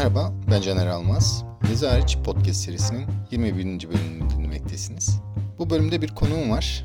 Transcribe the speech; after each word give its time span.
Merhaba, 0.00 0.32
ben 0.50 0.60
Caner 0.60 0.86
Almaz. 0.86 1.44
Hariç 1.80 2.18
podcast 2.24 2.60
serisinin 2.60 3.06
21. 3.30 3.64
bölümünü 3.64 4.30
dinlemektesiniz. 4.30 5.20
Bu 5.58 5.70
bölümde 5.70 6.02
bir 6.02 6.08
konuğum 6.08 6.50
var. 6.50 6.84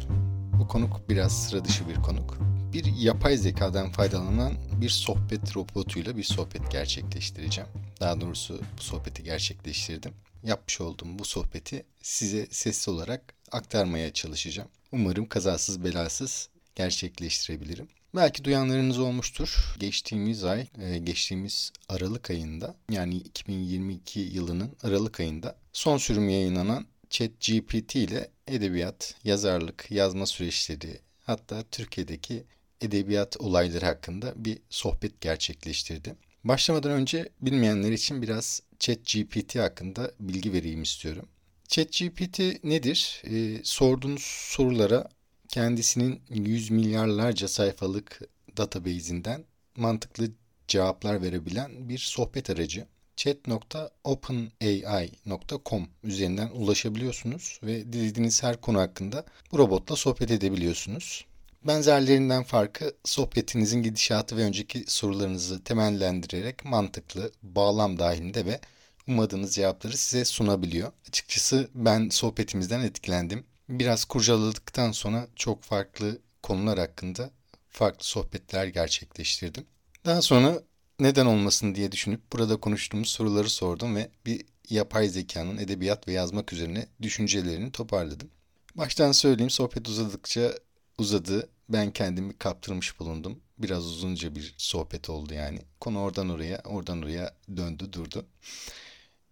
Bu 0.60 0.68
konuk 0.68 1.10
biraz 1.10 1.44
sıra 1.44 1.66
dışı 1.66 1.90
bir 1.90 1.96
konuk. 1.96 2.38
Bir 2.74 2.86
yapay 2.86 3.38
zekadan 3.38 3.92
faydalanan 3.92 4.54
bir 4.82 4.90
sohbet 4.90 5.56
robotuyla 5.56 6.18
bir 6.18 6.24
sohbet 6.24 6.72
gerçekleştireceğim. 6.72 7.70
Daha 8.00 8.22
doğrusu 8.22 8.62
bu 8.78 8.82
sohbeti 8.82 9.24
gerçekleştirdim. 9.24 10.14
Yapmış 10.44 10.82
olduğum 10.82 11.20
bu 11.20 11.26
sohbeti 11.26 11.86
size 12.02 12.48
sesli 12.52 12.92
olarak 12.92 13.34
aktarmaya 13.52 14.14
çalışacağım. 14.14 14.70
Umarım 14.92 15.26
kazasız 15.28 15.84
belasız 15.84 16.50
gerçekleştirebilirim. 16.76 17.88
Belki 18.16 18.44
duyanlarınız 18.44 19.00
olmuştur. 19.00 19.76
Geçtiğimiz 19.80 20.44
ay, 20.44 20.68
e, 20.82 20.98
geçtiğimiz 20.98 21.72
Aralık 21.90 22.30
ayında 22.30 22.76
yani 22.92 23.16
2022 23.16 24.20
yılının 24.20 24.76
Aralık 24.84 25.20
ayında 25.20 25.56
son 25.74 25.98
sürüm 25.98 26.30
yayınlanan 26.30 26.86
ChatGPT 27.10 27.96
ile 27.96 28.30
edebiyat, 28.48 29.16
yazarlık, 29.24 29.92
yazma 29.92 30.26
süreçleri 30.26 31.00
hatta 31.24 31.64
Türkiye'deki 31.72 32.44
edebiyat 32.82 33.38
olayları 33.40 33.86
hakkında 33.86 34.34
bir 34.36 34.58
sohbet 34.70 35.22
gerçekleştirdi. 35.22 36.16
Başlamadan 36.44 36.92
önce 36.92 37.30
bilmeyenler 37.42 37.92
için 37.92 38.22
biraz 38.22 38.62
ChatGPT 38.80 39.56
hakkında 39.56 40.12
bilgi 40.20 40.54
vereyim 40.54 40.84
istiyorum. 40.84 41.28
ChatGPT 41.68 42.64
nedir? 42.64 43.22
Ee, 43.26 43.60
sorduğunuz 43.64 44.24
sorulara 44.24 45.10
kendisinin 45.56 46.22
yüz 46.30 46.72
milyarlarca 46.72 47.48
sayfalık 47.48 48.22
database'inden 48.58 49.44
mantıklı 49.76 50.32
cevaplar 50.68 51.22
verebilen 51.22 51.90
bir 51.90 51.98
sohbet 51.98 52.50
aracı. 52.50 52.86
chat.openai.com 53.16 55.88
üzerinden 56.04 56.50
ulaşabiliyorsunuz 56.50 57.60
ve 57.64 57.94
dilediğiniz 57.94 58.44
her 58.44 58.62
konu 58.62 58.80
hakkında 58.80 59.26
bu 59.52 59.58
robotla 59.58 59.96
sohbet 59.96 60.32
edebiliyorsunuz. 60.32 61.26
Benzerlerinden 61.68 62.44
farkı 62.44 62.96
sohbetinizin 63.04 63.84
gidişatı 63.84 64.38
ve 64.38 64.42
önceki 64.42 64.84
sorularınızı 64.88 65.64
temellendirerek 65.64 66.66
mantıklı, 66.66 67.32
bağlam 67.44 68.00
dahilinde 68.00 68.46
ve 68.46 68.60
ummadığınız 69.08 69.56
cevapları 69.56 69.98
size 69.98 70.26
sunabiliyor. 70.26 70.92
Açıkçası 71.10 71.70
ben 71.76 72.10
sohbetimizden 72.10 72.82
etkilendim. 72.82 73.44
Biraz 73.70 74.06
kurcaladıktan 74.06 74.92
sonra 74.92 75.28
çok 75.36 75.64
farklı 75.64 76.20
konular 76.44 76.80
hakkında 76.80 77.30
farklı 77.70 78.06
sohbetler 78.06 78.68
gerçekleştirdim. 78.68 79.66
Daha 80.06 80.22
sonra 80.22 80.64
neden 81.00 81.26
olmasın 81.26 81.76
diye 81.76 81.92
düşünüp 81.92 82.34
burada 82.34 82.58
konuştuğumuz 82.60 83.10
soruları 83.10 83.50
sordum 83.50 83.96
ve 83.96 84.10
bir 84.26 84.46
yapay 84.70 85.10
zekanın 85.10 85.58
edebiyat 85.58 86.08
ve 86.08 86.12
yazmak 86.12 86.54
üzerine 86.54 86.88
düşüncelerini 87.02 87.72
toparladım. 87.72 88.30
Baştan 88.76 89.12
söyleyeyim 89.12 89.50
sohbet 89.50 89.88
uzadıkça 89.88 90.54
uzadı. 90.98 91.50
Ben 91.70 91.92
kendimi 91.92 92.38
kaptırmış 92.38 93.00
bulundum. 93.00 93.40
Biraz 93.58 93.86
uzunca 93.86 94.36
bir 94.36 94.56
sohbet 94.58 95.10
oldu 95.10 95.34
yani. 95.34 95.60
Konu 95.80 96.00
oradan 96.00 96.30
oraya, 96.30 96.62
oradan 96.66 97.02
oraya 97.02 97.36
döndü 97.58 97.94
durdu. 97.94 98.26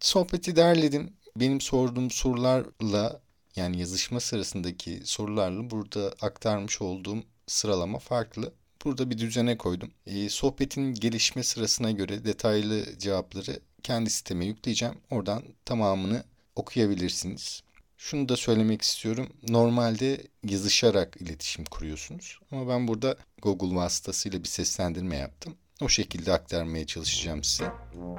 Sohbeti 0.00 0.56
derledim. 0.56 1.12
Benim 1.36 1.60
sorduğum 1.60 2.10
sorularla 2.10 3.20
yani 3.56 3.80
yazışma 3.80 4.20
sırasındaki 4.20 5.00
sorularla 5.04 5.70
burada 5.70 6.14
aktarmış 6.20 6.82
olduğum 6.82 7.22
sıralama 7.46 7.98
farklı. 7.98 8.52
Burada 8.84 9.10
bir 9.10 9.18
düzene 9.18 9.58
koydum. 9.58 9.90
E, 10.06 10.28
sohbetin 10.28 10.94
gelişme 10.94 11.42
sırasına 11.42 11.90
göre 11.90 12.24
detaylı 12.24 12.98
cevapları 12.98 13.60
kendi 13.82 14.10
siteme 14.10 14.46
yükleyeceğim. 14.46 14.94
Oradan 15.10 15.42
tamamını 15.64 16.24
okuyabilirsiniz. 16.56 17.62
Şunu 17.98 18.28
da 18.28 18.36
söylemek 18.36 18.82
istiyorum. 18.82 19.28
Normalde 19.48 20.26
yazışarak 20.44 21.16
iletişim 21.20 21.64
kuruyorsunuz. 21.64 22.38
Ama 22.50 22.68
ben 22.68 22.88
burada 22.88 23.16
Google 23.42 23.76
vasıtasıyla 23.76 24.42
bir 24.42 24.48
seslendirme 24.48 25.16
yaptım. 25.16 25.54
O 25.82 25.88
şekilde 25.88 26.32
aktarmaya 26.32 26.86
çalışacağım 26.86 27.44
size. 27.44 27.72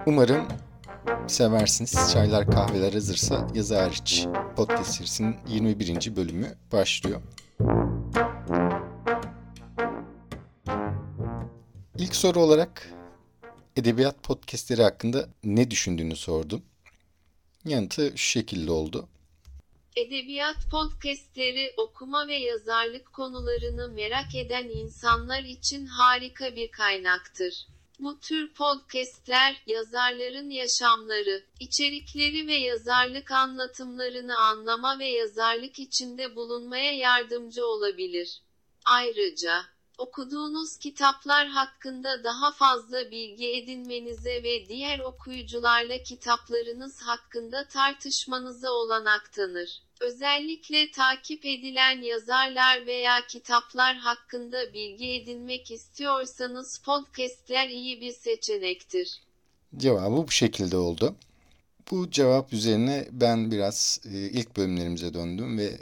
Umarım 0.06 0.48
seversiniz. 1.28 2.12
Çaylar 2.14 2.52
kahveler 2.52 2.94
hazırsa 2.94 3.48
yazı 3.54 3.80
hariç 3.80 4.28
podcast 4.56 4.94
serisinin 4.94 5.36
21. 5.48 6.16
bölümü 6.16 6.58
başlıyor. 6.72 7.22
İlk 11.98 12.16
soru 12.16 12.40
olarak 12.40 12.90
edebiyat 13.76 14.24
podcastleri 14.24 14.84
hakkında 14.84 15.30
ne 15.44 15.72
düşündüğünü 15.72 16.16
sordum. 16.16 16.64
Yanıtı 17.66 18.12
şu 18.16 18.30
şekilde 18.30 18.72
oldu. 18.72 19.08
Edebiyat 19.96 20.58
podcastleri 20.72 21.74
okuma 21.78 22.28
ve 22.28 22.36
yazarlık 22.36 23.14
konularını 23.14 23.90
merak 23.90 24.36
eden 24.36 24.64
insanlar 24.64 25.44
için 25.44 25.86
harika 25.86 26.56
bir 26.56 26.72
kaynaktır. 26.72 27.68
Bu 28.00 28.20
tür 28.20 28.54
podcastler, 28.54 29.62
yazarların 29.66 30.50
yaşamları, 30.50 31.46
içerikleri 31.60 32.48
ve 32.48 32.56
yazarlık 32.56 33.32
anlatımlarını 33.32 34.38
anlama 34.38 35.00
ve 35.00 35.08
yazarlık 35.08 35.80
içinde 35.80 36.36
bulunmaya 36.36 36.92
yardımcı 36.92 37.66
olabilir. 37.66 38.42
Ayrıca, 38.86 39.66
okuduğunuz 39.98 40.78
kitaplar 40.78 41.48
hakkında 41.48 42.24
daha 42.24 42.52
fazla 42.52 43.12
bilgi 43.12 43.48
edinmenize 43.48 44.44
ve 44.44 44.68
diğer 44.70 45.00
okuyucularla 45.00 46.04
kitaplarınız 46.04 47.02
hakkında 47.02 47.68
tartışmanıza 47.68 48.72
olanak 48.72 49.34
tanır. 49.34 49.82
Özellikle 50.00 50.92
takip 50.92 51.46
edilen 51.46 52.02
yazarlar 52.02 52.86
veya 52.86 53.28
kitaplar 53.28 53.96
hakkında 53.96 54.74
bilgi 54.74 55.12
edinmek 55.12 55.72
istiyorsanız 55.72 56.78
podcastler 56.78 57.70
iyi 57.70 58.02
bir 58.02 58.12
seçenektir. 58.12 59.22
Cevabı 59.78 60.28
bu 60.28 60.32
şekilde 60.32 60.78
oldu. 60.78 61.16
Bu 61.92 62.12
cevap 62.12 62.54
üzerine 62.54 63.08
ben 63.12 63.52
biraz 63.52 64.00
e, 64.06 64.18
ilk 64.18 64.58
bölümlerimize 64.58 65.14
döndüm 65.14 65.58
ve 65.58 65.80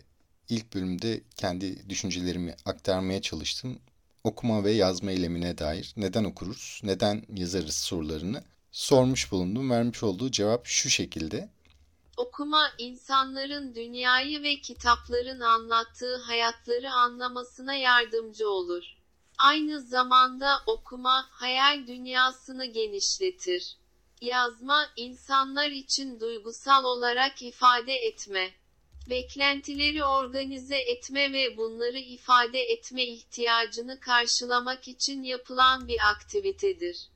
ilk 0.49 0.73
bölümde 0.73 1.21
kendi 1.35 1.89
düşüncelerimi 1.89 2.55
aktarmaya 2.65 3.21
çalıştım. 3.21 3.79
Okuma 4.23 4.63
ve 4.63 4.71
yazma 4.71 5.11
eylemine 5.11 5.57
dair 5.57 5.93
neden 5.97 6.23
okuruz, 6.23 6.81
neden 6.83 7.25
yazarız 7.29 7.75
sorularını 7.75 8.43
sormuş 8.71 9.31
bulundum. 9.31 9.69
Vermiş 9.71 10.03
olduğu 10.03 10.31
cevap 10.31 10.65
şu 10.65 10.89
şekilde. 10.89 11.49
Okuma, 12.17 12.71
insanların 12.77 13.75
dünyayı 13.75 14.43
ve 14.43 14.61
kitapların 14.61 15.39
anlattığı 15.39 16.17
hayatları 16.17 16.91
anlamasına 16.91 17.73
yardımcı 17.73 18.49
olur. 18.49 18.83
Aynı 19.37 19.81
zamanda 19.81 20.59
okuma, 20.67 21.25
hayal 21.29 21.87
dünyasını 21.87 22.65
genişletir. 22.65 23.77
Yazma, 24.21 24.85
insanlar 24.95 25.69
için 25.69 26.19
duygusal 26.19 26.83
olarak 26.83 27.41
ifade 27.41 27.93
etme, 27.93 28.51
beklentileri 29.09 30.03
organize 30.03 30.77
etme 30.77 31.33
ve 31.33 31.57
bunları 31.57 31.99
ifade 31.99 32.59
etme 32.61 33.03
ihtiyacını 33.03 33.99
karşılamak 33.99 34.87
için 34.87 35.23
yapılan 35.23 35.87
bir 35.87 35.97
aktivitedir. 36.11 37.09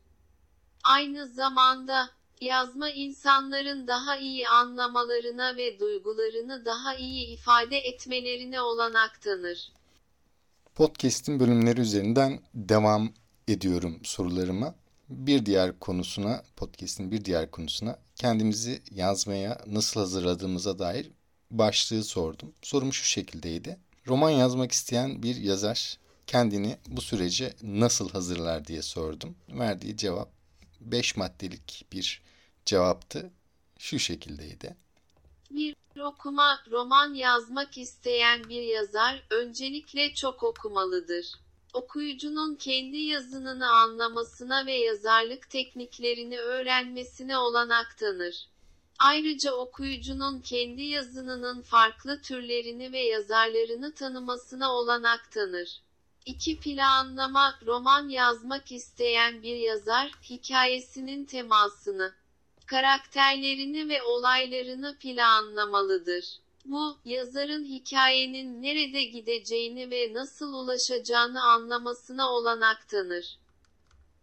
Aynı 0.84 1.28
zamanda, 1.28 2.18
Yazma 2.42 2.90
insanların 2.90 3.88
daha 3.88 4.18
iyi 4.18 4.48
anlamalarına 4.48 5.58
ve 5.58 5.80
duygularını 5.80 6.66
daha 6.66 6.96
iyi 6.96 7.28
ifade 7.28 7.78
etmelerine 7.78 8.62
olanak 8.62 9.22
tanır. 9.22 9.72
Podcast'in 10.76 11.40
bölümleri 11.40 11.82
üzerinden 11.82 12.40
devam 12.54 13.14
ediyorum 13.48 14.00
sorularıma. 14.04 14.76
Bir 15.10 15.46
diğer 15.46 15.80
konusuna, 15.80 16.44
podcast'in 16.56 17.12
bir 17.12 17.26
diğer 17.26 17.52
konusuna 17.52 18.00
kendimizi 18.16 18.82
yazmaya 18.92 19.62
nasıl 19.68 20.00
hazırladığımıza 20.00 20.80
dair 20.80 21.12
başlığı 21.52 22.04
sordum. 22.04 22.54
Sorum 22.62 22.94
şu 22.94 23.04
şekildeydi. 23.04 23.78
Roman 24.08 24.30
yazmak 24.30 24.72
isteyen 24.72 25.24
bir 25.24 25.36
yazar 25.36 25.98
kendini 26.28 26.78
bu 26.88 27.02
sürece 27.02 27.54
nasıl 27.62 28.10
hazırlar 28.10 28.68
diye 28.68 28.82
sordum. 28.82 29.36
Verdiği 29.50 29.98
cevap 29.98 30.30
5 30.82 31.18
maddelik 31.18 31.86
bir 31.92 32.22
cevaptı. 32.66 33.32
Şu 33.80 34.00
şekildeydi. 34.00 34.76
Bir 35.52 35.76
okuma, 36.02 36.60
roman 36.72 37.14
yazmak 37.14 37.78
isteyen 37.78 38.50
bir 38.50 38.62
yazar 38.62 39.24
öncelikle 39.30 40.14
çok 40.14 40.44
okumalıdır. 40.44 41.32
Okuyucunun 41.74 42.56
kendi 42.56 42.98
yazınını 42.98 43.70
anlamasına 43.72 44.66
ve 44.66 44.74
yazarlık 44.74 45.50
tekniklerini 45.50 46.40
öğrenmesine 46.40 47.38
olanak 47.38 47.98
tanır. 47.98 48.48
Ayrıca 49.00 49.52
okuyucunun 49.52 50.42
kendi 50.42 50.82
yazınının 50.82 51.62
farklı 51.62 52.22
türlerini 52.22 52.92
ve 52.92 53.00
yazarlarını 53.00 53.94
tanımasına 53.94 54.74
olanak 54.74 55.32
tanır. 55.32 55.82
2. 56.26 56.60
Planlama, 56.60 57.60
roman 57.66 58.10
yazmak 58.10 58.72
isteyen 58.72 59.44
bir 59.44 59.56
yazar, 59.56 60.12
hikayesinin 60.30 61.26
temasını, 61.26 62.14
Karakterlerini 62.66 63.90
ve 63.90 64.04
olaylarını 64.04 64.98
planlamalıdır. 64.98 66.26
Bu, 66.66 66.98
yazarın 67.06 67.66
hikayenin 67.66 68.62
nerede 68.62 69.04
gideceğini 69.04 69.92
ve 69.92 70.14
nasıl 70.14 70.54
ulaşacağını 70.54 71.44
anlamasına 71.44 72.30
olanak 72.30 72.90
tanır. 72.90 73.38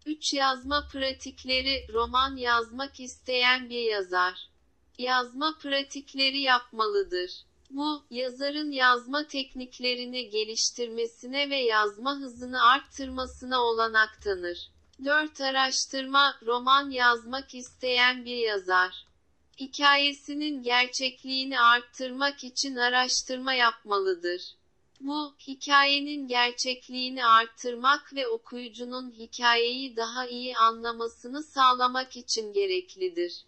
3 0.06 0.34
yazma 0.34 0.88
pratikleri 0.92 1.86
roman 1.92 2.36
yazmak 2.36 3.00
isteyen 3.00 3.70
bir 3.70 3.82
yazar. 3.82 4.48
Yazma 4.98 5.58
pratikleri 5.58 6.40
yapmalıdır. 6.40 7.30
Bu, 7.70 8.02
yazarın 8.10 8.70
yazma 8.70 9.26
tekniklerini 9.26 10.30
geliştirmesine 10.30 11.50
ve 11.50 11.56
yazma 11.56 12.16
hızını 12.16 12.62
arttırmasına 12.62 13.60
olanak 13.62 14.22
tanır. 14.22 14.70
4 15.04 15.40
araştırma, 15.40 16.34
roman 16.46 16.90
yazmak 16.90 17.54
isteyen 17.54 18.24
bir 18.24 18.36
yazar. 18.36 19.06
Hikayesinin 19.60 20.62
gerçekliğini 20.62 21.60
arttırmak 21.60 22.44
için 22.44 22.76
araştırma 22.76 23.54
yapmalıdır. 23.54 24.42
Bu, 25.00 25.34
hikayenin 25.46 26.28
gerçekliğini 26.28 27.26
arttırmak 27.26 28.14
ve 28.14 28.28
okuyucunun 28.28 29.10
hikayeyi 29.10 29.96
daha 29.96 30.26
iyi 30.26 30.56
anlamasını 30.56 31.42
sağlamak 31.42 32.16
için 32.16 32.52
gereklidir. 32.52 33.44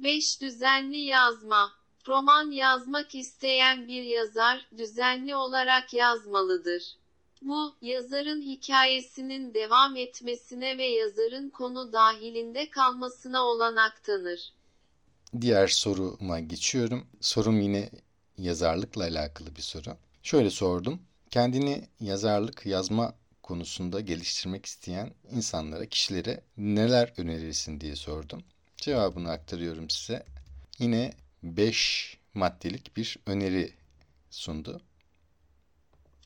5. 0.00 0.40
Düzenli 0.40 0.98
yazma. 0.98 1.72
Roman 2.08 2.50
yazmak 2.50 3.14
isteyen 3.14 3.88
bir 3.88 4.02
yazar, 4.02 4.66
düzenli 4.78 5.36
olarak 5.36 5.94
yazmalıdır. 5.94 6.96
Bu, 7.42 7.74
yazarın 7.82 8.42
hikayesinin 8.42 9.54
devam 9.54 9.96
etmesine 9.96 10.78
ve 10.78 10.84
yazarın 10.84 11.50
konu 11.50 11.92
dahilinde 11.92 12.70
kalmasına 12.70 13.42
olanak 13.42 14.04
tanır. 14.04 14.52
Diğer 15.40 15.68
soruma 15.68 16.40
geçiyorum. 16.40 17.06
Sorum 17.20 17.60
yine 17.60 17.90
yazarlıkla 18.38 19.02
alakalı 19.02 19.56
bir 19.56 19.62
soru. 19.62 19.96
Şöyle 20.22 20.50
sordum. 20.50 21.02
Kendini 21.30 21.88
yazarlık 22.00 22.66
yazma 22.66 23.14
konusunda 23.42 24.00
geliştirmek 24.00 24.66
isteyen 24.66 25.14
insanlara, 25.30 25.86
kişilere 25.86 26.40
neler 26.56 27.12
önerirsin 27.16 27.80
diye 27.80 27.96
sordum. 27.96 28.44
Cevabını 28.76 29.30
aktarıyorum 29.30 29.90
size. 29.90 30.26
Yine 30.78 31.14
5 31.42 32.18
maddelik 32.34 32.96
bir 32.96 33.16
öneri 33.26 33.72
sundu. 34.30 34.80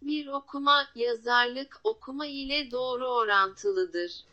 Bir 0.02 0.26
okuma, 0.26 0.88
yazarlık 0.94 1.80
okuma 1.84 2.26
ile 2.26 2.70
doğru 2.70 3.06
orantılıdır. 3.06 4.24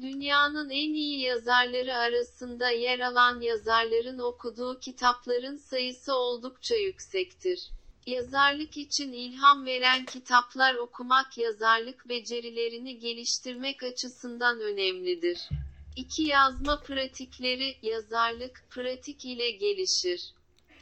Dünyanın 0.00 0.70
en 0.70 0.94
iyi 0.94 1.20
yazarları 1.20 1.94
arasında 1.94 2.70
yer 2.70 3.00
alan 3.00 3.40
yazarların 3.40 4.18
okuduğu 4.18 4.80
kitapların 4.80 5.56
sayısı 5.56 6.14
oldukça 6.14 6.74
yüksektir. 6.74 7.70
Yazarlık 8.06 8.76
için 8.76 9.12
ilham 9.12 9.66
veren 9.66 10.04
kitaplar 10.04 10.74
okumak 10.74 11.38
yazarlık 11.38 12.08
becerilerini 12.08 12.98
geliştirmek 12.98 13.82
açısından 13.82 14.60
önemlidir. 14.60 15.48
İki 15.96 16.22
yazma 16.22 16.82
pratikleri 16.82 17.76
yazarlık 17.82 18.64
pratik 18.70 19.24
ile 19.24 19.50
gelişir. 19.50 20.34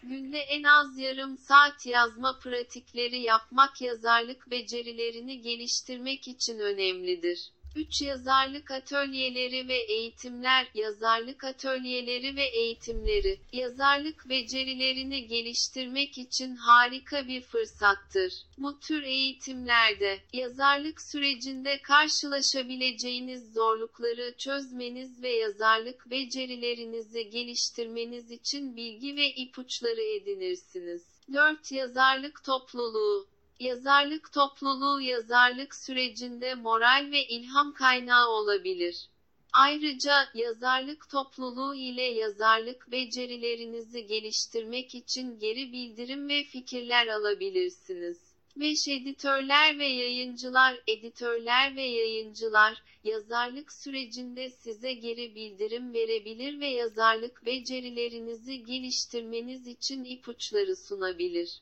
Günde 0.02 0.38
en 0.38 0.62
az 0.62 0.98
yarım 0.98 1.38
saat 1.38 1.86
yazma 1.86 2.38
pratikleri 2.38 3.20
yapmak 3.20 3.80
yazarlık 3.80 4.50
becerilerini 4.50 5.40
geliştirmek 5.40 6.28
için 6.28 6.58
önemlidir. 6.58 7.50
3 7.76 8.02
yazarlık 8.02 8.70
atölyeleri 8.70 9.68
ve 9.68 9.76
eğitimler, 9.76 10.66
yazarlık 10.74 11.44
atölyeleri 11.44 12.36
ve 12.36 12.44
eğitimleri, 12.44 13.40
yazarlık 13.52 14.28
becerilerini 14.28 15.26
geliştirmek 15.26 16.18
için 16.18 16.56
harika 16.56 17.28
bir 17.28 17.40
fırsattır. 17.40 18.32
Bu 18.58 18.80
tür 18.80 19.02
eğitimlerde, 19.02 20.18
yazarlık 20.32 21.00
sürecinde 21.00 21.82
karşılaşabileceğiniz 21.82 23.52
zorlukları 23.52 24.34
çözmeniz 24.38 25.22
ve 25.22 25.30
yazarlık 25.30 26.10
becerilerinizi 26.10 27.30
geliştirmeniz 27.30 28.30
için 28.30 28.76
bilgi 28.76 29.16
ve 29.16 29.34
ipuçları 29.34 30.02
edinirsiniz. 30.02 31.02
4 31.32 31.72
Yazarlık 31.72 32.44
topluluğu 32.44 33.26
Yazarlık 33.60 34.32
topluluğu 34.32 35.00
yazarlık 35.00 35.74
sürecinde 35.74 36.54
moral 36.54 37.10
ve 37.10 37.26
ilham 37.26 37.72
kaynağı 37.74 38.28
olabilir. 38.28 39.08
Ayrıca 39.52 40.28
yazarlık 40.34 41.10
topluluğu 41.10 41.74
ile 41.74 42.02
yazarlık 42.02 42.90
becerilerinizi 42.90 44.06
geliştirmek 44.06 44.94
için 44.94 45.38
geri 45.38 45.72
bildirim 45.72 46.28
ve 46.28 46.44
fikirler 46.44 47.06
alabilirsiniz. 47.06 48.34
5 48.56 48.88
editörler 48.88 49.78
ve 49.78 49.86
yayıncılar, 49.86 50.80
editörler 50.86 51.76
ve 51.76 51.82
yayıncılar, 51.82 52.82
yazarlık 53.04 53.72
sürecinde 53.72 54.50
size 54.50 54.92
geri 54.92 55.34
bildirim 55.34 55.94
verebilir 55.94 56.60
ve 56.60 56.66
yazarlık 56.66 57.46
becerilerinizi 57.46 58.64
geliştirmeniz 58.64 59.66
için 59.66 60.04
ipuçları 60.04 60.76
sunabilir. 60.76 61.60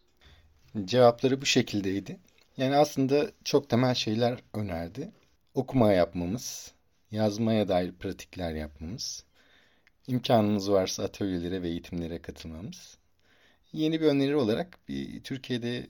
Cevapları 0.84 1.40
bu 1.40 1.46
şekildeydi. 1.46 2.18
Yani 2.56 2.76
aslında 2.76 3.30
çok 3.44 3.68
temel 3.70 3.94
şeyler 3.94 4.38
önerdi. 4.54 5.12
Okuma 5.54 5.92
yapmamız, 5.92 6.72
yazmaya 7.10 7.68
dair 7.68 7.92
pratikler 7.92 8.54
yapmamız, 8.54 9.24
imkanımız 10.06 10.70
varsa 10.70 11.04
atölyelere 11.04 11.62
ve 11.62 11.68
eğitimlere 11.68 12.22
katılmamız. 12.22 12.98
Yeni 13.72 14.00
bir 14.00 14.06
öneri 14.06 14.36
olarak 14.36 14.78
bir 14.88 15.22
Türkiye'de 15.22 15.76
e, 15.78 15.88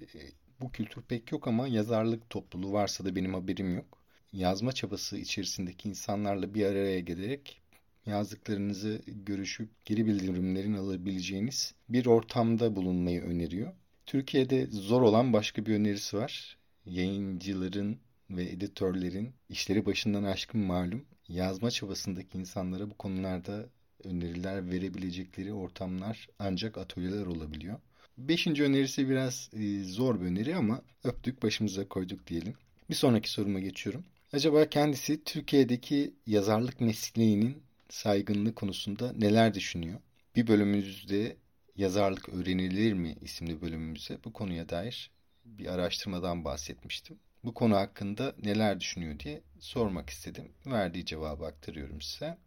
bu 0.61 0.73
kültür 0.73 1.03
pek 1.03 1.33
yok 1.33 1.49
ama 1.49 1.69
yazarlık 1.69 2.31
topluluğu 2.31 2.73
varsa 2.73 3.05
da 3.05 3.17
benim 3.17 3.35
haberim 3.35 3.77
yok. 3.77 3.99
Yazma 4.33 4.73
çabası 4.73 5.19
içerisindeki 5.19 5.89
insanlarla 5.89 6.55
bir 6.55 6.67
araya 6.67 7.01
gelerek 7.01 7.63
yazdıklarınızı 8.07 9.03
görüşüp 9.07 9.85
geri 9.85 10.07
bildirimlerin 10.07 10.75
alabileceğiniz 10.75 11.75
bir 11.89 12.07
ortamda 12.07 12.77
bulunmayı 12.77 13.23
öneriyor. 13.23 13.73
Türkiye'de 14.13 14.67
zor 14.67 15.03
olan 15.03 15.33
başka 15.33 15.67
bir 15.67 15.75
önerisi 15.75 16.17
var. 16.17 16.57
Yayıncıların 16.87 17.99
ve 18.31 18.45
editörlerin 18.45 19.33
işleri 19.49 19.87
başından 19.87 20.25
aşkın 20.25 20.61
malum. 20.61 21.05
Yazma 21.29 21.71
çabasındaki 21.71 22.39
insanlara 22.39 22.91
bu 22.91 22.95
konularda 22.95 23.67
öneriler 24.05 24.71
verebilecekleri 24.71 25.53
ortamlar 25.53 26.29
ancak 26.39 26.79
atölyeler 26.79 27.27
olabiliyor. 27.27 27.79
Beşinci 28.19 28.63
önerisi 28.63 29.09
biraz 29.09 29.51
e, 29.53 29.85
zor 29.85 30.21
bir 30.21 30.27
öneri 30.27 30.57
ama 30.57 30.83
öptük 31.05 31.43
başımıza 31.43 31.89
koyduk 31.89 32.27
diyelim. 32.27 32.55
Bir 32.91 32.95
sonraki 32.95 33.31
soruma 33.31 33.61
geçiyorum. 33.61 34.05
Acaba 34.33 34.69
kendisi 34.69 35.25
Türkiye'deki 35.25 36.15
yazarlık 36.27 36.81
mesleğinin 36.81 37.63
saygınlığı 37.89 38.55
konusunda 38.55 39.13
neler 39.13 39.55
düşünüyor? 39.55 40.01
Bir 40.37 40.47
bölümümüzde 40.47 41.37
Yazarlık 41.77 42.29
Öğrenilir 42.29 42.93
mi 42.93 43.17
isimli 43.21 43.63
bölümümüze 43.63 44.19
bu 44.25 44.33
konuya 44.33 44.69
dair 44.69 45.11
bir 45.45 45.67
araştırmadan 45.67 46.45
bahsetmiştim. 46.45 47.21
Bu 47.45 47.55
konu 47.55 47.77
hakkında 47.77 48.35
neler 48.39 48.81
düşünüyor 48.81 49.19
diye 49.19 49.43
sormak 49.61 50.11
istedim. 50.11 50.53
Verdiği 50.67 51.05
cevabı 51.05 51.47
aktarıyorum 51.47 52.01
size. 52.01 52.39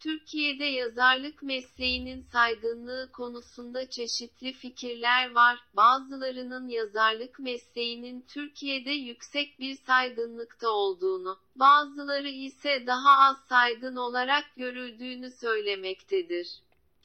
Türkiye'de 0.00 0.64
yazarlık 0.64 1.42
mesleğinin 1.42 2.22
saygınlığı 2.22 3.10
konusunda 3.12 3.90
çeşitli 3.90 4.52
fikirler 4.52 5.30
var. 5.30 5.58
Bazılarının 5.76 6.68
yazarlık 6.68 7.38
mesleğinin 7.38 8.24
Türkiye'de 8.28 8.90
yüksek 8.90 9.58
bir 9.60 9.74
saygınlıkta 9.74 10.68
olduğunu, 10.68 11.38
bazıları 11.56 12.28
ise 12.28 12.86
daha 12.86 13.18
az 13.18 13.36
saygın 13.48 13.96
olarak 13.96 14.44
görüldüğünü 14.56 15.30
söylemektedir. 15.30 16.62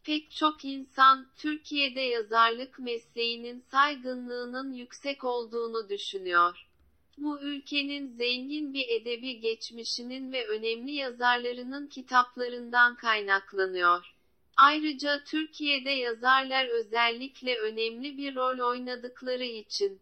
Pek 0.08 0.32
çok 0.32 0.66
insan 0.66 1.28
Türkiye'de 1.36 2.02
yazarlık 2.02 2.80
mesleğinin 2.80 3.60
saygınlığının 3.72 4.74
yüksek 4.74 5.24
olduğunu 5.24 5.90
düşünüyor. 5.90 6.68
Bu 7.18 7.40
ülkenin 7.40 8.18
zengin 8.18 8.74
bir 8.74 8.90
edebi 8.90 9.40
geçmişinin 9.40 10.32
ve 10.32 10.48
önemli 10.48 10.92
yazarlarının 10.92 11.88
kitaplarından 11.88 12.96
kaynaklanıyor. 12.96 14.14
Ayrıca 14.58 15.24
Türkiye'de 15.24 15.92
yazarlar 15.92 16.66
özellikle 16.66 17.58
önemli 17.58 18.18
bir 18.18 18.36
rol 18.36 18.70
oynadıkları 18.70 19.46
için 19.46 20.02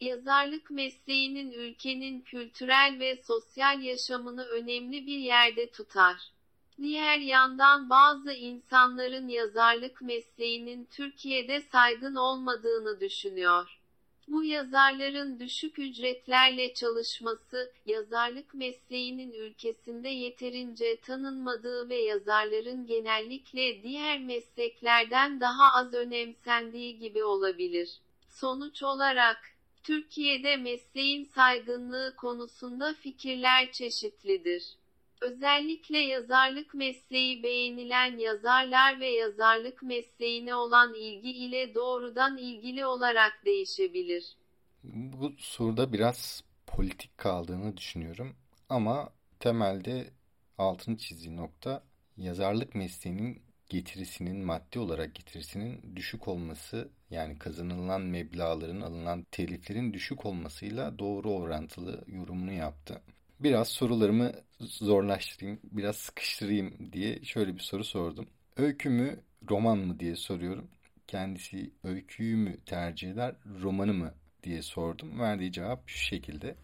yazarlık 0.00 0.70
mesleğinin 0.70 1.52
ülkenin 1.52 2.20
kültürel 2.20 2.96
ve 3.00 3.22
sosyal 3.22 3.80
yaşamını 3.80 4.44
önemli 4.44 5.06
bir 5.06 5.18
yerde 5.18 5.70
tutar. 5.70 6.35
Diğer 6.82 7.18
yandan 7.18 7.90
bazı 7.90 8.32
insanların 8.32 9.28
yazarlık 9.28 10.02
mesleğinin 10.02 10.84
Türkiye'de 10.90 11.60
saygın 11.60 12.14
olmadığını 12.14 13.00
düşünüyor. 13.00 13.80
Bu 14.28 14.44
yazarların 14.44 15.40
düşük 15.40 15.78
ücretlerle 15.78 16.74
çalışması, 16.74 17.72
yazarlık 17.86 18.54
mesleğinin 18.54 19.32
ülkesinde 19.32 20.08
yeterince 20.08 21.00
tanınmadığı 21.00 21.88
ve 21.88 21.96
yazarların 21.96 22.86
genellikle 22.86 23.82
diğer 23.82 24.20
mesleklerden 24.20 25.40
daha 25.40 25.72
az 25.74 25.94
önemsendiği 25.94 26.98
gibi 26.98 27.24
olabilir. 27.24 28.00
Sonuç 28.28 28.82
olarak, 28.82 29.38
Türkiye'de 29.82 30.56
mesleğin 30.56 31.24
saygınlığı 31.24 32.14
konusunda 32.16 32.94
fikirler 32.94 33.72
çeşitlidir. 33.72 34.76
Özellikle 35.20 35.98
yazarlık 35.98 36.74
mesleği 36.74 37.42
beğenilen 37.42 38.18
yazarlar 38.18 39.00
ve 39.00 39.08
yazarlık 39.08 39.82
mesleğine 39.82 40.54
olan 40.54 40.94
ilgi 40.94 41.30
ile 41.30 41.74
doğrudan 41.74 42.38
ilgili 42.38 42.86
olarak 42.86 43.44
değişebilir. 43.44 44.36
Bu 44.84 45.32
soruda 45.38 45.92
biraz 45.92 46.44
politik 46.66 47.18
kaldığını 47.18 47.76
düşünüyorum 47.76 48.36
ama 48.68 49.12
temelde 49.40 50.10
altını 50.58 50.98
çizdiği 50.98 51.36
nokta 51.36 51.82
yazarlık 52.16 52.74
mesleğinin 52.74 53.42
getirisinin 53.68 54.44
maddi 54.44 54.78
olarak 54.78 55.14
getirisinin 55.14 55.96
düşük 55.96 56.28
olması 56.28 56.88
yani 57.10 57.38
kazanılan 57.38 58.00
meblaların 58.00 58.80
alınan 58.80 59.26
teliflerin 59.30 59.92
düşük 59.92 60.26
olmasıyla 60.26 60.98
doğru 60.98 61.30
orantılı 61.30 62.04
yorumunu 62.06 62.52
yaptı. 62.52 63.02
Biraz 63.40 63.68
sorularımı 63.68 64.32
zorlaştırayım, 64.60 65.60
biraz 65.64 65.96
sıkıştırayım 65.96 66.92
diye 66.92 67.24
şöyle 67.24 67.54
bir 67.54 67.60
soru 67.60 67.84
sordum. 67.84 68.28
Öykü 68.56 68.88
mü, 68.90 69.20
roman 69.50 69.78
mı 69.78 70.00
diye 70.00 70.16
soruyorum. 70.16 70.70
Kendisi 71.06 71.70
öyküyü 71.84 72.36
mü 72.36 72.56
tercih 72.66 73.10
eder, 73.10 73.34
romanı 73.62 73.94
mı 73.94 74.14
diye 74.42 74.62
sordum. 74.62 75.20
Verdiği 75.20 75.52
cevap 75.52 75.88
şu 75.88 75.98
şekilde. 75.98 76.56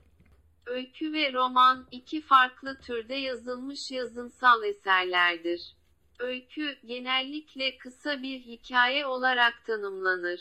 Öykü 0.66 1.12
ve 1.12 1.32
roman 1.32 1.88
iki 1.90 2.20
farklı 2.20 2.80
türde 2.80 3.14
yazılmış 3.14 3.90
yazınsal 3.90 4.64
eserlerdir. 4.64 5.76
Öykü 6.18 6.76
genellikle 6.86 7.78
kısa 7.78 8.22
bir 8.22 8.40
hikaye 8.40 9.06
olarak 9.06 9.66
tanımlanır. 9.66 10.40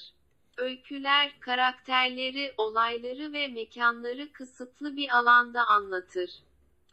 Öyküler 0.57 1.39
karakterleri, 1.39 2.53
olayları 2.57 3.33
ve 3.33 3.47
mekanları 3.47 4.31
kısıtlı 4.31 4.95
bir 4.95 5.17
alanda 5.17 5.67
anlatır. 5.67 6.31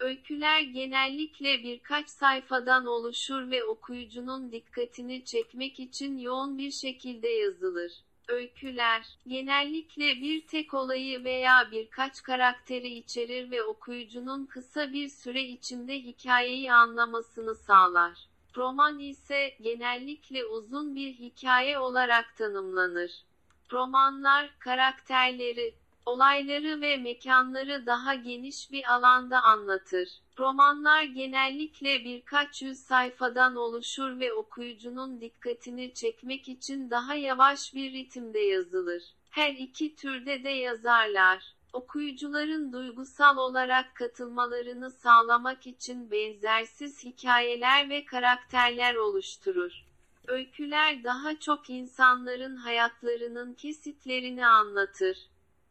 Öyküler 0.00 0.60
genellikle 0.60 1.62
birkaç 1.62 2.08
sayfadan 2.08 2.86
oluşur 2.86 3.50
ve 3.50 3.64
okuyucunun 3.64 4.52
dikkatini 4.52 5.24
çekmek 5.24 5.80
için 5.80 6.18
yoğun 6.18 6.58
bir 6.58 6.70
şekilde 6.70 7.28
yazılır. 7.28 7.92
Öyküler, 8.28 9.06
genellikle 9.26 10.06
bir 10.06 10.46
tek 10.46 10.74
olayı 10.74 11.24
veya 11.24 11.68
birkaç 11.72 12.22
karakteri 12.22 12.88
içerir 12.88 13.50
ve 13.50 13.62
okuyucunun 13.62 14.46
kısa 14.46 14.92
bir 14.92 15.08
süre 15.08 15.42
içinde 15.42 15.94
hikayeyi 15.98 16.72
anlamasını 16.72 17.54
sağlar. 17.54 18.28
Roman 18.56 18.98
ise 18.98 19.54
genellikle 19.60 20.44
uzun 20.44 20.94
bir 20.96 21.12
hikaye 21.12 21.78
olarak 21.78 22.36
tanımlanır. 22.36 23.27
Romanlar 23.72 24.50
karakterleri, 24.58 25.74
olayları 26.06 26.80
ve 26.80 26.96
mekanları 26.96 27.86
daha 27.86 28.14
geniş 28.14 28.72
bir 28.72 28.94
alanda 28.94 29.42
anlatır. 29.42 30.08
Romanlar 30.38 31.02
genellikle 31.02 32.04
birkaç 32.04 32.62
yüz 32.62 32.78
sayfadan 32.78 33.56
oluşur 33.56 34.20
ve 34.20 34.32
okuyucunun 34.32 35.20
dikkatini 35.20 35.94
çekmek 35.94 36.48
için 36.48 36.90
daha 36.90 37.14
yavaş 37.14 37.74
bir 37.74 37.92
ritimde 37.92 38.38
yazılır. 38.38 39.02
Her 39.30 39.50
iki 39.50 39.96
türde 39.96 40.44
de 40.44 40.50
yazarlar, 40.50 41.54
okuyucuların 41.72 42.72
duygusal 42.72 43.36
olarak 43.36 43.94
katılmalarını 43.94 44.90
sağlamak 44.90 45.66
için 45.66 46.10
benzersiz 46.10 47.04
hikayeler 47.04 47.90
ve 47.90 48.04
karakterler 48.04 48.94
oluşturur. 48.94 49.87
Öyküler 50.28 51.04
daha 51.04 51.40
çok 51.40 51.70
insanların 51.70 52.56
hayatlarının 52.56 53.54
kesitlerini 53.54 54.46
anlatır. 54.46 55.18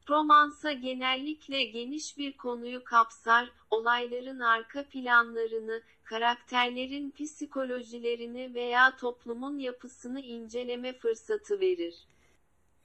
Romansa 0.09 0.71
genellikle 0.71 1.65
geniş 1.65 2.17
bir 2.17 2.37
konuyu 2.37 2.83
kapsar, 2.83 3.51
olayların 3.71 4.39
arka 4.39 4.83
planlarını, 4.89 5.81
karakterlerin 6.03 7.11
psikolojilerini 7.11 8.53
veya 8.53 8.95
toplumun 8.95 9.59
yapısını 9.59 10.21
inceleme 10.21 10.93
fırsatı 10.93 11.59
verir. 11.59 12.07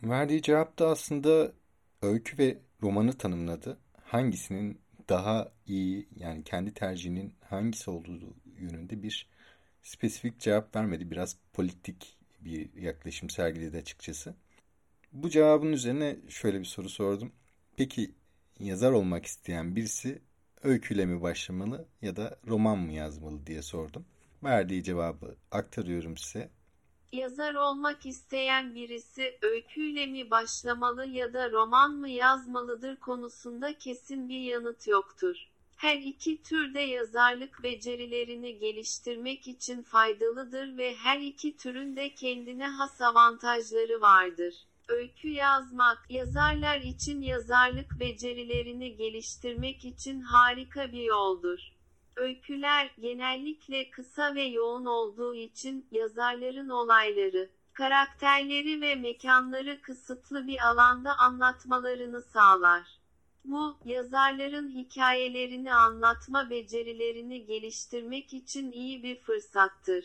Verdiği 0.02 0.42
cevap 0.42 0.78
da 0.78 0.88
aslında 0.88 1.52
öykü 2.02 2.38
ve 2.38 2.58
romanı 2.82 3.18
tanımladı. 3.18 3.78
Hangisinin 4.04 4.80
daha 5.08 5.52
iyi 5.66 6.08
yani 6.16 6.44
kendi 6.44 6.74
tercihinin 6.74 7.34
hangisi 7.50 7.90
olduğu 7.90 8.34
yönünde 8.44 9.02
bir 9.02 9.31
spesifik 9.82 10.40
cevap 10.40 10.76
vermedi. 10.76 11.10
Biraz 11.10 11.36
politik 11.52 12.16
bir 12.40 12.74
yaklaşım 12.74 13.30
sergiledi 13.30 13.78
açıkçası. 13.78 14.34
Bu 15.12 15.30
cevabın 15.30 15.72
üzerine 15.72 16.16
şöyle 16.28 16.60
bir 16.60 16.64
soru 16.64 16.88
sordum. 16.88 17.32
Peki 17.76 18.14
yazar 18.60 18.92
olmak 18.92 19.26
isteyen 19.26 19.76
birisi 19.76 20.22
öyküyle 20.62 21.06
mi 21.06 21.22
başlamalı 21.22 21.88
ya 22.02 22.16
da 22.16 22.38
roman 22.46 22.78
mı 22.78 22.92
yazmalı 22.92 23.46
diye 23.46 23.62
sordum. 23.62 24.04
Verdiği 24.44 24.82
cevabı 24.82 25.36
aktarıyorum 25.50 26.16
size. 26.16 26.50
Yazar 27.12 27.54
olmak 27.54 28.06
isteyen 28.06 28.74
birisi 28.74 29.38
öyküyle 29.42 30.06
mi 30.06 30.30
başlamalı 30.30 31.06
ya 31.06 31.32
da 31.32 31.50
roman 31.50 31.92
mı 31.94 32.08
yazmalıdır 32.08 32.96
konusunda 32.96 33.78
kesin 33.78 34.28
bir 34.28 34.40
yanıt 34.40 34.88
yoktur. 34.88 35.51
Her 35.82 35.98
iki 35.98 36.42
türde 36.42 36.80
yazarlık 36.80 37.62
becerilerini 37.62 38.58
geliştirmek 38.58 39.48
için 39.48 39.82
faydalıdır 39.82 40.76
ve 40.76 40.94
her 40.94 41.18
iki 41.18 41.56
türün 41.56 41.96
de 41.96 42.14
kendine 42.14 42.66
has 42.66 43.00
avantajları 43.00 44.00
vardır. 44.00 44.54
Öykü 44.88 45.28
yazmak, 45.28 46.10
yazarlar 46.10 46.78
için 46.78 47.20
yazarlık 47.20 48.00
becerilerini 48.00 48.96
geliştirmek 48.96 49.84
için 49.84 50.20
harika 50.20 50.92
bir 50.92 51.02
yoldur. 51.02 51.58
Öyküler 52.16 52.90
genellikle 53.00 53.90
kısa 53.90 54.34
ve 54.34 54.42
yoğun 54.42 54.84
olduğu 54.84 55.34
için 55.34 55.86
yazarların 55.90 56.68
olayları, 56.68 57.50
karakterleri 57.72 58.80
ve 58.80 58.94
mekanları 58.94 59.82
kısıtlı 59.82 60.46
bir 60.46 60.68
alanda 60.68 61.18
anlatmalarını 61.18 62.22
sağlar. 62.22 63.01
Bu, 63.44 63.76
yazarların 63.84 64.68
hikayelerini 64.68 65.74
anlatma 65.74 66.50
becerilerini 66.50 67.46
geliştirmek 67.46 68.34
için 68.34 68.72
iyi 68.72 69.02
bir 69.02 69.20
fırsattır. 69.20 70.04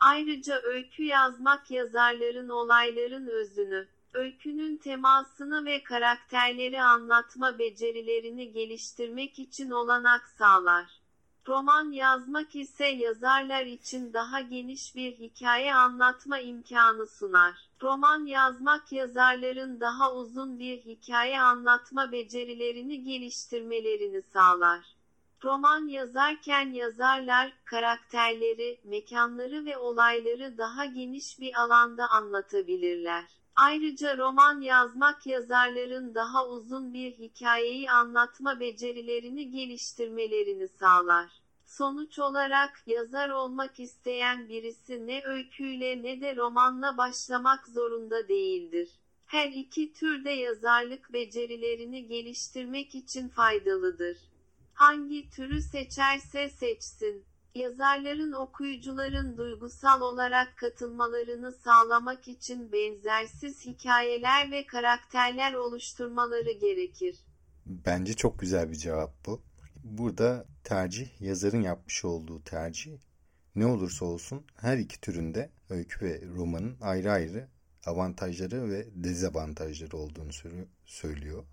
Ayrıca 0.00 0.60
öykü 0.62 1.02
yazmak 1.02 1.70
yazarların 1.70 2.48
olayların 2.48 3.26
özünü, 3.26 3.88
öykünün 4.14 4.76
temasını 4.76 5.64
ve 5.64 5.82
karakterleri 5.82 6.82
anlatma 6.82 7.58
becerilerini 7.58 8.52
geliştirmek 8.52 9.38
için 9.38 9.70
olanak 9.70 10.28
sağlar. 10.28 10.99
Roman 11.48 11.90
yazmak 11.90 12.56
ise 12.56 12.86
yazarlar 12.86 13.66
için 13.66 14.12
daha 14.12 14.40
geniş 14.40 14.96
bir 14.96 15.12
hikaye 15.12 15.74
anlatma 15.74 16.38
imkanı 16.38 17.06
sunar. 17.06 17.68
Roman 17.82 18.26
yazmak 18.26 18.92
yazarların 18.92 19.80
daha 19.80 20.14
uzun 20.14 20.58
bir 20.58 20.78
hikaye 20.78 21.40
anlatma 21.40 22.12
becerilerini 22.12 23.04
geliştirmelerini 23.04 24.22
sağlar. 24.22 24.96
Roman 25.44 25.88
yazarken 25.88 26.72
yazarlar, 26.72 27.52
karakterleri, 27.64 28.80
mekanları 28.84 29.64
ve 29.64 29.78
olayları 29.78 30.58
daha 30.58 30.84
geniş 30.84 31.40
bir 31.40 31.60
alanda 31.60 32.08
anlatabilirler. 32.10 33.24
Ayrıca 33.62 34.16
roman 34.16 34.60
yazmak 34.60 35.26
yazarların 35.26 36.14
daha 36.14 36.48
uzun 36.48 36.94
bir 36.94 37.12
hikayeyi 37.12 37.90
anlatma 37.90 38.60
becerilerini 38.60 39.50
geliştirmelerini 39.50 40.68
sağlar. 40.68 41.30
Sonuç 41.66 42.18
olarak 42.18 42.82
yazar 42.86 43.28
olmak 43.28 43.80
isteyen 43.80 44.48
birisi 44.48 45.06
ne 45.06 45.22
öyküyle 45.24 46.02
ne 46.02 46.20
de 46.20 46.36
romanla 46.36 46.96
başlamak 46.96 47.68
zorunda 47.68 48.28
değildir. 48.28 48.88
Her 49.26 49.48
iki 49.48 49.92
türde 49.92 50.30
yazarlık 50.30 51.12
becerilerini 51.12 52.06
geliştirmek 52.06 52.94
için 52.94 53.28
faydalıdır. 53.28 54.18
Hangi 54.74 55.30
türü 55.30 55.62
seçerse 55.62 56.48
seçsin. 56.48 57.29
Yazarların 57.54 58.32
okuyucuların 58.32 59.36
duygusal 59.36 60.00
olarak 60.00 60.56
katılmalarını 60.56 61.52
sağlamak 61.52 62.28
için 62.28 62.72
benzersiz 62.72 63.66
hikayeler 63.66 64.50
ve 64.50 64.66
karakterler 64.66 65.54
oluşturmaları 65.54 66.52
gerekir. 66.52 67.16
Bence 67.66 68.14
çok 68.14 68.38
güzel 68.38 68.70
bir 68.70 68.76
cevap 68.76 69.26
bu. 69.26 69.42
Burada 69.84 70.46
tercih 70.64 71.20
yazarın 71.20 71.62
yapmış 71.62 72.04
olduğu 72.04 72.44
tercih. 72.44 72.98
Ne 73.54 73.66
olursa 73.66 74.04
olsun 74.04 74.44
her 74.56 74.78
iki 74.78 75.00
türünde 75.00 75.50
öykü 75.70 76.06
ve 76.06 76.22
romanın 76.36 76.76
ayrı 76.80 77.12
ayrı 77.12 77.48
avantajları 77.86 78.70
ve 78.70 78.86
dezavantajları 78.94 79.96
olduğunu 79.96 80.30
söylüyor 80.84 81.44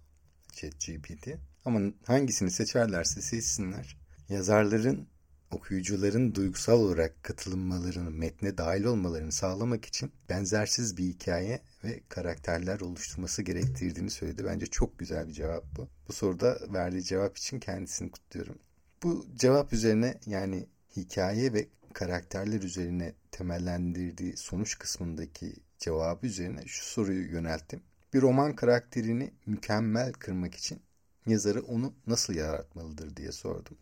ChatGPT. 0.53 1.27
Ama 1.65 1.79
hangisini 2.05 2.51
seçerlerse 2.51 3.21
seçsinler. 3.21 3.97
Yazarların 4.29 5.07
okuyucuların 5.51 6.35
duygusal 6.35 6.79
olarak 6.79 7.23
katılımmalarını, 7.23 8.11
metne 8.11 8.57
dahil 8.57 8.83
olmalarını 8.83 9.31
sağlamak 9.31 9.85
için 9.85 10.11
benzersiz 10.29 10.97
bir 10.97 11.03
hikaye 11.03 11.61
ve 11.83 12.01
karakterler 12.09 12.79
oluşturması 12.79 13.41
gerektirdiğini 13.41 14.09
söyledi. 14.09 14.45
Bence 14.45 14.65
çok 14.65 14.99
güzel 14.99 15.27
bir 15.27 15.33
cevap 15.33 15.63
bu. 15.77 15.87
Bu 16.07 16.13
soruda 16.13 16.59
verdiği 16.73 17.03
cevap 17.03 17.37
için 17.37 17.59
kendisini 17.59 18.11
kutluyorum. 18.11 18.59
Bu 19.03 19.25
cevap 19.35 19.73
üzerine 19.73 20.19
yani 20.25 20.67
hikaye 20.95 21.53
ve 21.53 21.67
karakterler 21.93 22.61
üzerine 22.61 23.13
temellendirdiği 23.31 24.37
sonuç 24.37 24.79
kısmındaki 24.79 25.53
cevabı 25.79 26.27
üzerine 26.27 26.65
şu 26.65 26.85
soruyu 26.85 27.31
yönelttim. 27.31 27.81
Bir 28.13 28.21
roman 28.21 28.55
karakterini 28.55 29.33
mükemmel 29.45 30.13
kırmak 30.13 30.55
için 30.55 30.81
yazarı 31.25 31.61
onu 31.61 31.93
nasıl 32.07 32.33
yaratmalıdır 32.33 33.15
diye 33.15 33.31
sordum. 33.31 33.77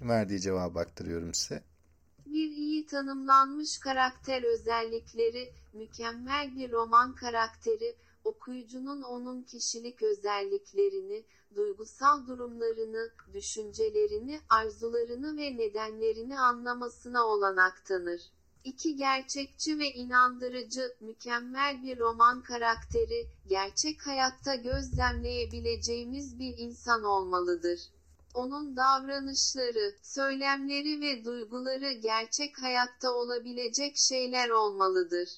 Verdiği 0.00 0.40
cevabı 0.40 0.78
aktarıyorum 0.78 1.34
size. 1.34 1.62
Bir 2.26 2.50
iyi 2.50 2.86
tanımlanmış 2.86 3.78
karakter 3.78 4.42
özellikleri, 4.42 5.52
mükemmel 5.72 6.56
bir 6.56 6.72
roman 6.72 7.14
karakteri, 7.14 7.96
okuyucunun 8.24 9.02
onun 9.02 9.42
kişilik 9.42 10.02
özelliklerini, 10.02 11.24
duygusal 11.54 12.26
durumlarını, 12.26 13.10
düşüncelerini, 13.34 14.40
arzularını 14.48 15.36
ve 15.36 15.56
nedenlerini 15.56 16.38
anlamasına 16.38 17.26
olanak 17.26 17.84
tanır. 17.84 18.20
İki 18.64 18.96
gerçekçi 18.96 19.78
ve 19.78 19.92
inandırıcı, 19.92 20.94
mükemmel 21.00 21.82
bir 21.82 21.98
roman 21.98 22.42
karakteri, 22.42 23.26
gerçek 23.48 24.06
hayatta 24.06 24.54
gözlemleyebileceğimiz 24.54 26.38
bir 26.38 26.58
insan 26.58 27.04
olmalıdır. 27.04 27.80
Onun 28.34 28.76
davranışları, 28.76 29.94
söylemleri 30.02 31.00
ve 31.00 31.24
duyguları 31.24 31.92
gerçek 31.92 32.62
hayatta 32.62 33.12
olabilecek 33.12 33.96
şeyler 33.96 34.50
olmalıdır. 34.50 35.28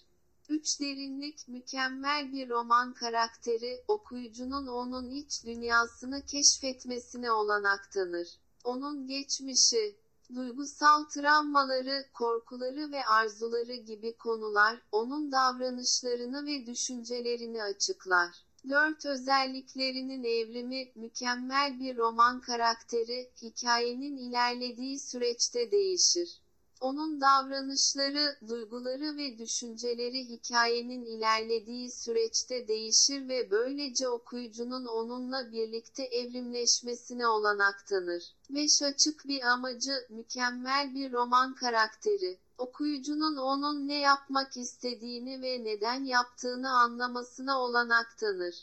3 0.49 0.81
derinlik 0.81 1.49
mükemmel 1.49 2.33
bir 2.33 2.49
roman 2.49 2.95
karakteri, 2.95 3.85
okuyucunun 3.89 4.67
onun 4.67 5.11
iç 5.11 5.45
dünyasını 5.45 6.27
keşfetmesine 6.27 7.33
olanak 7.33 7.93
tanır. 7.93 8.29
Onun 8.65 9.07
geçmişi, 9.07 9.97
duygusal 10.35 11.05
travmaları, 11.05 12.05
korkuları 12.15 12.93
ve 12.93 13.05
arzuları 13.05 13.75
gibi 13.75 14.17
konular, 14.17 14.83
onun 14.93 15.33
davranışlarını 15.33 16.47
ve 16.47 16.67
düşüncelerini 16.67 17.63
açıklar. 17.63 18.45
Dört 18.69 19.07
özelliklerinin 19.07 20.25
evrimi, 20.25 20.93
mükemmel 20.95 21.81
bir 21.81 21.97
roman 21.97 22.41
karakteri, 22.41 23.31
hikayenin 23.43 24.17
ilerlediği 24.17 24.99
süreçte 24.99 25.71
değişir. 25.71 26.41
Onun 26.81 27.21
davranışları, 27.21 28.37
duyguları 28.49 29.17
ve 29.17 29.39
düşünceleri 29.39 30.29
hikayenin 30.29 31.05
ilerlediği 31.05 31.91
süreçte 31.91 32.69
değişir 32.69 33.29
ve 33.29 33.51
böylece 33.51 34.09
okuyucunun 34.09 34.87
onunla 34.87 35.53
birlikte 35.53 36.03
evrimleşmesine 36.03 37.27
olanak 37.27 37.87
tanır. 37.87 38.23
5 38.51 38.83
açık 38.83 39.29
bir 39.29 39.43
amacı, 39.43 40.07
mükemmel 40.09 40.95
bir 40.95 41.13
roman 41.13 41.55
karakteri. 41.55 42.39
Okuyucunun 42.59 43.37
onun 43.37 43.89
ne 43.89 43.99
yapmak 43.99 44.57
istediğini 44.57 45.43
ve 45.43 45.65
neden 45.65 46.05
yaptığını 46.05 46.71
anlamasına 46.71 47.61
olanak 47.61 48.19
tanır. 48.19 48.55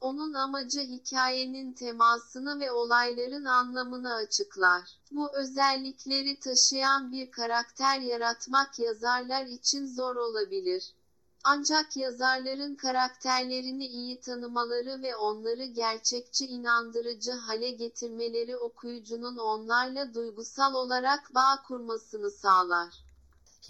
Onun 0.00 0.34
amacı 0.34 0.80
hikayenin 0.80 1.72
temasını 1.72 2.60
ve 2.60 2.72
olayların 2.72 3.44
anlamını 3.44 4.14
açıklar. 4.14 4.98
Bu 5.10 5.36
özellikleri 5.36 6.38
taşıyan 6.40 7.12
bir 7.12 7.30
karakter 7.30 8.00
yaratmak 8.00 8.78
yazarlar 8.78 9.46
için 9.46 9.86
zor 9.86 10.16
olabilir. 10.16 10.94
Ancak 11.44 11.96
yazarların 11.96 12.74
karakterlerini 12.74 13.86
iyi 13.86 14.20
tanımaları 14.20 15.02
ve 15.02 15.16
onları 15.16 15.64
gerçekçi 15.64 16.46
inandırıcı 16.46 17.32
hale 17.32 17.70
getirmeleri 17.70 18.56
okuyucunun 18.56 19.36
onlarla 19.36 20.14
duygusal 20.14 20.74
olarak 20.74 21.34
bağ 21.34 21.62
kurmasını 21.66 22.30
sağlar. 22.30 23.09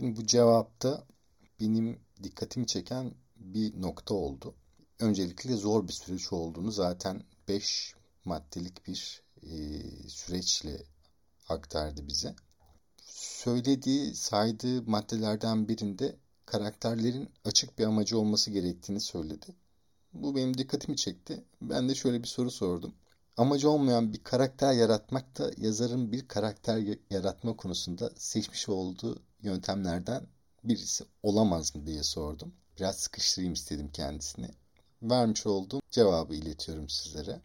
Şimdi 0.01 0.21
bu 0.21 0.27
cevapta 0.27 1.07
benim 1.61 2.01
dikkatimi 2.23 2.67
çeken 2.67 3.15
bir 3.37 3.83
nokta 3.83 4.15
oldu 4.15 4.55
öncelikle 4.99 5.57
zor 5.57 5.89
bir 5.89 5.93
süreç 5.93 6.33
olduğunu 6.33 6.71
zaten 6.71 7.23
5 7.49 7.95
maddelik 8.25 8.87
bir 8.87 9.23
e, 9.43 9.49
süreçle 10.09 10.83
aktardı 11.49 12.07
bize. 12.09 12.35
Söylediği, 13.13 14.15
saydığı 14.15 14.83
maddelerden 14.83 15.69
birinde 15.69 16.17
karakterlerin 16.47 17.29
açık 17.45 17.79
bir 17.79 17.85
amacı 17.85 18.19
olması 18.19 18.51
gerektiğini 18.51 19.01
söyledi. 19.01 19.47
Bu 20.13 20.37
benim 20.37 20.59
dikkatimi 20.59 20.97
çekti. 20.97 21.45
Ben 21.63 21.89
de 21.89 21.95
şöyle 21.95 22.23
bir 22.23 22.29
soru 22.29 22.51
sordum. 22.51 22.95
Amacı 23.37 23.71
olmayan 23.71 24.13
bir 24.13 24.23
karakter 24.23 24.73
yaratmak 24.73 25.39
da 25.39 25.51
yazarın 25.57 26.13
bir 26.13 26.29
karakter 26.29 26.97
yaratma 27.11 27.57
konusunda 27.57 28.11
seçmiş 28.17 28.69
olduğu 28.69 29.23
yöntemlerden 29.43 30.27
birisi 30.65 31.05
olamaz 31.23 31.77
mı 31.77 31.87
diye 31.87 32.03
sordum. 32.03 32.55
Biraz 32.79 32.97
sıkıştırayım 32.97 33.53
istedim 33.53 33.91
kendisini 33.93 34.51
vermiş 35.03 35.47
olduğum 35.47 35.81
cevabı 35.91 36.35
iletiyorum 36.35 36.89
sizlere. 36.89 37.41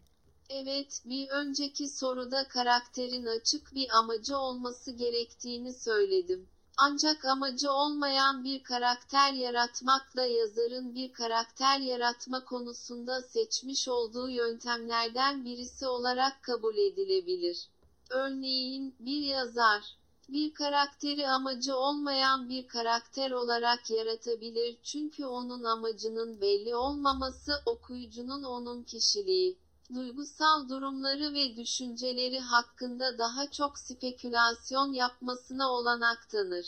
Evet, 0.50 1.02
bir 1.04 1.28
önceki 1.28 1.88
soruda 1.88 2.48
karakterin 2.48 3.26
açık 3.26 3.74
bir 3.74 3.98
amacı 3.98 4.38
olması 4.38 4.90
gerektiğini 4.90 5.72
söyledim. 5.72 6.48
Ancak 6.78 7.24
amacı 7.24 7.72
olmayan 7.72 8.44
bir 8.44 8.62
karakter 8.62 9.32
yaratmakla 9.32 10.24
yazarın 10.24 10.94
bir 10.94 11.12
karakter 11.12 11.80
yaratma 11.80 12.44
konusunda 12.44 13.22
seçmiş 13.22 13.88
olduğu 13.88 14.30
yöntemlerden 14.30 15.44
birisi 15.44 15.86
olarak 15.86 16.42
kabul 16.42 16.76
edilebilir. 16.76 17.68
Örneğin, 18.10 18.94
bir 19.00 19.20
yazar, 19.20 19.96
bir 20.28 20.54
karakteri 20.54 21.28
amacı 21.28 21.76
olmayan 21.76 22.48
bir 22.48 22.68
karakter 22.68 23.30
olarak 23.30 23.90
yaratabilir 23.90 24.76
çünkü 24.82 25.26
onun 25.26 25.64
amacının 25.64 26.40
belli 26.40 26.74
olmaması 26.74 27.52
okuyucunun 27.66 28.42
onun 28.42 28.82
kişiliği, 28.82 29.56
duygusal 29.94 30.68
durumları 30.68 31.34
ve 31.34 31.56
düşünceleri 31.56 32.40
hakkında 32.40 33.18
daha 33.18 33.50
çok 33.50 33.78
spekülasyon 33.78 34.92
yapmasına 34.92 35.70
olanak 35.72 36.28
tanır. 36.30 36.66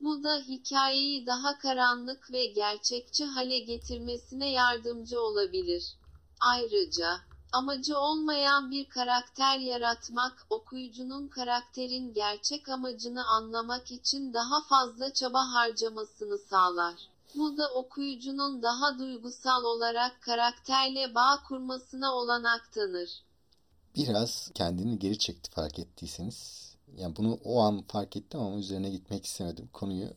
Bu 0.00 0.22
da 0.22 0.36
hikayeyi 0.36 1.26
daha 1.26 1.58
karanlık 1.58 2.32
ve 2.32 2.46
gerçekçi 2.46 3.24
hale 3.24 3.58
getirmesine 3.58 4.50
yardımcı 4.50 5.20
olabilir. 5.20 5.96
Ayrıca, 6.40 7.20
Amacı 7.52 7.98
olmayan 7.98 8.70
bir 8.70 8.88
karakter 8.88 9.58
yaratmak, 9.58 10.46
okuyucunun 10.50 11.28
karakterin 11.28 12.14
gerçek 12.14 12.68
amacını 12.68 13.26
anlamak 13.26 13.90
için 13.90 14.34
daha 14.34 14.60
fazla 14.60 15.12
çaba 15.12 15.52
harcamasını 15.52 16.38
sağlar. 16.38 17.11
Bu 17.34 17.56
da 17.56 17.74
okuyucunun 17.74 18.62
daha 18.62 18.98
duygusal 18.98 19.64
olarak 19.64 20.22
karakterle 20.22 21.14
bağ 21.14 21.42
kurmasına 21.48 22.14
olanak 22.14 22.72
tanır. 22.72 23.10
Biraz 23.96 24.50
kendini 24.54 24.98
geri 24.98 25.18
çekti 25.18 25.50
fark 25.50 25.78
ettiyseniz. 25.78 26.72
Yani 26.96 27.16
bunu 27.16 27.38
o 27.44 27.60
an 27.60 27.82
fark 27.82 28.16
ettim 28.16 28.40
ama 28.40 28.56
üzerine 28.56 28.90
gitmek 28.90 29.26
istemedim. 29.26 29.68
Konuyu 29.72 30.08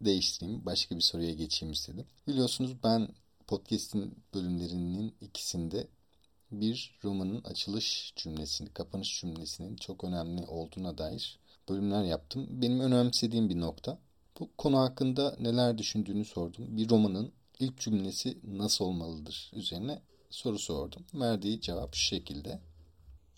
değiştireyim. 0.00 0.66
Başka 0.66 0.96
bir 0.96 1.00
soruya 1.00 1.34
geçeyim 1.34 1.72
istedim. 1.72 2.06
Biliyorsunuz 2.26 2.76
ben 2.84 3.08
podcast'in 3.46 4.24
bölümlerinin 4.34 5.14
ikisinde 5.20 5.88
bir 6.50 6.98
romanın 7.04 7.44
açılış 7.44 8.12
cümlesini, 8.16 8.72
kapanış 8.74 9.20
cümlesinin 9.20 9.76
çok 9.76 10.04
önemli 10.04 10.46
olduğuna 10.46 10.98
dair 10.98 11.38
bölümler 11.68 12.04
yaptım. 12.04 12.46
Benim 12.50 12.80
önemsediğim 12.80 13.48
bir 13.48 13.60
nokta. 13.60 13.98
Bu 14.40 14.50
konu 14.58 14.78
hakkında 14.78 15.36
neler 15.40 15.78
düşündüğünü 15.78 16.24
sordum. 16.24 16.76
Bir 16.76 16.90
romanın 16.90 17.32
ilk 17.58 17.78
cümlesi 17.78 18.38
nasıl 18.44 18.84
olmalıdır 18.84 19.50
üzerine 19.54 20.02
soru 20.30 20.58
sordum. 20.58 21.06
Verdiği 21.14 21.60
cevap 21.60 21.94
şu 21.94 22.06
şekilde. 22.06 22.60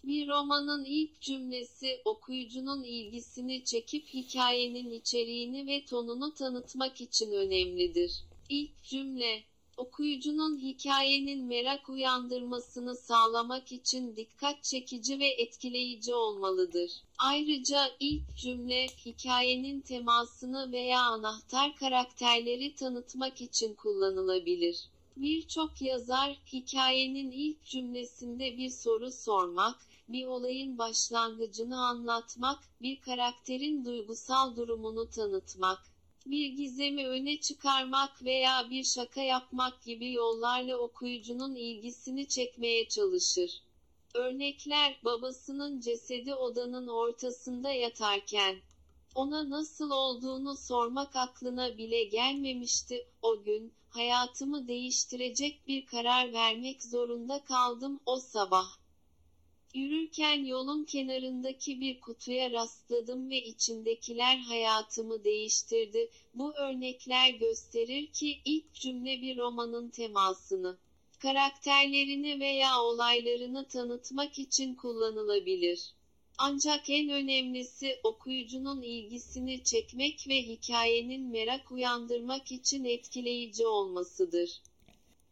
Bir 0.05 0.29
romanın 0.29 0.85
ilk 0.85 1.21
cümlesi 1.21 2.03
okuyucunun 2.05 2.85
ilgisini 2.85 3.65
çekip 3.65 4.07
hikayenin 4.07 4.91
içeriğini 4.91 5.67
ve 5.67 5.85
tonunu 5.85 6.35
tanıtmak 6.35 7.01
için 7.01 7.33
önemlidir. 7.33 8.25
İlk 8.49 8.83
cümle 8.83 9.43
okuyucunun 9.77 10.59
hikayenin 10.59 11.45
merak 11.45 11.89
uyandırmasını 11.89 12.97
sağlamak 12.97 13.73
için 13.73 14.17
dikkat 14.17 14.63
çekici 14.63 15.19
ve 15.19 15.27
etkileyici 15.27 16.15
olmalıdır. 16.15 16.91
Ayrıca 17.19 17.91
ilk 18.01 18.37
cümle 18.37 18.87
hikayenin 18.87 19.81
temasını 19.81 20.73
veya 20.73 21.01
anahtar 21.01 21.77
karakterleri 21.77 22.75
tanıtmak 22.75 23.41
için 23.41 23.75
kullanılabilir. 23.75 24.85
Birçok 25.17 25.83
yazar 25.83 26.39
hikayenin 26.53 27.31
ilk 27.31 27.65
cümlesinde 27.65 28.57
bir 28.57 28.71
soru 28.71 29.13
sormak, 29.13 29.77
bir 30.09 30.27
olayın 30.27 30.79
başlangıcını 30.79 31.87
anlatmak, 31.87 32.59
bir 32.83 33.01
karakterin 33.01 33.85
duygusal 33.85 34.57
durumunu 34.57 35.11
tanıtmak, 35.11 35.92
bir 36.27 36.49
gizemi 36.49 37.09
öne 37.09 37.41
çıkarmak 37.41 38.25
veya 38.25 38.71
bir 38.71 38.85
şaka 38.85 39.23
yapmak 39.23 39.83
gibi 39.83 40.13
yollarla 40.13 40.77
okuyucunun 40.77 41.55
ilgisini 41.55 42.29
çekmeye 42.29 42.89
çalışır. 42.89 43.63
Örnekler 44.15 45.01
babasının 45.05 45.81
cesedi 45.81 46.35
odanın 46.35 46.87
ortasında 46.87 47.73
yatarken 47.73 48.57
ona 49.15 49.51
nasıl 49.51 49.91
olduğunu 49.91 50.57
sormak 50.57 51.17
aklına 51.17 51.79
bile 51.79 52.05
gelmemişti. 52.05 53.07
O 53.23 53.43
gün 53.43 53.73
hayatımı 53.89 54.69
değiştirecek 54.69 55.69
bir 55.69 55.87
karar 55.87 56.33
vermek 56.33 56.83
zorunda 56.83 57.45
kaldım 57.45 58.01
o 58.07 58.17
sabah. 58.17 58.82
Yürürken 59.75 60.45
yolun 60.45 60.85
kenarındaki 60.85 61.81
bir 61.81 62.01
kutuya 62.01 62.51
rastladım 62.51 63.31
ve 63.31 63.43
içindekiler 63.43 64.37
hayatımı 64.37 65.25
değiştirdi. 65.25 66.11
Bu 66.35 66.55
örnekler 66.55 67.31
gösterir 67.31 68.07
ki 68.07 68.39
ilk 68.45 68.75
cümle 68.75 69.23
bir 69.23 69.39
romanın 69.39 69.89
temasını, 69.89 70.79
karakterlerini 71.19 72.41
veya 72.41 72.81
olaylarını 72.81 73.69
tanıtmak 73.69 74.39
için 74.39 74.75
kullanılabilir. 74.75 75.93
Ancak 76.39 76.91
en 76.91 77.09
önemlisi 77.09 78.01
okuyucunun 78.05 78.83
ilgisini 78.83 79.65
çekmek 79.65 80.29
ve 80.29 80.43
hikayenin 80.43 81.31
merak 81.31 81.73
uyandırmak 81.73 82.53
için 82.53 82.85
etkileyici 82.85 83.67
olmasıdır. 83.67 84.63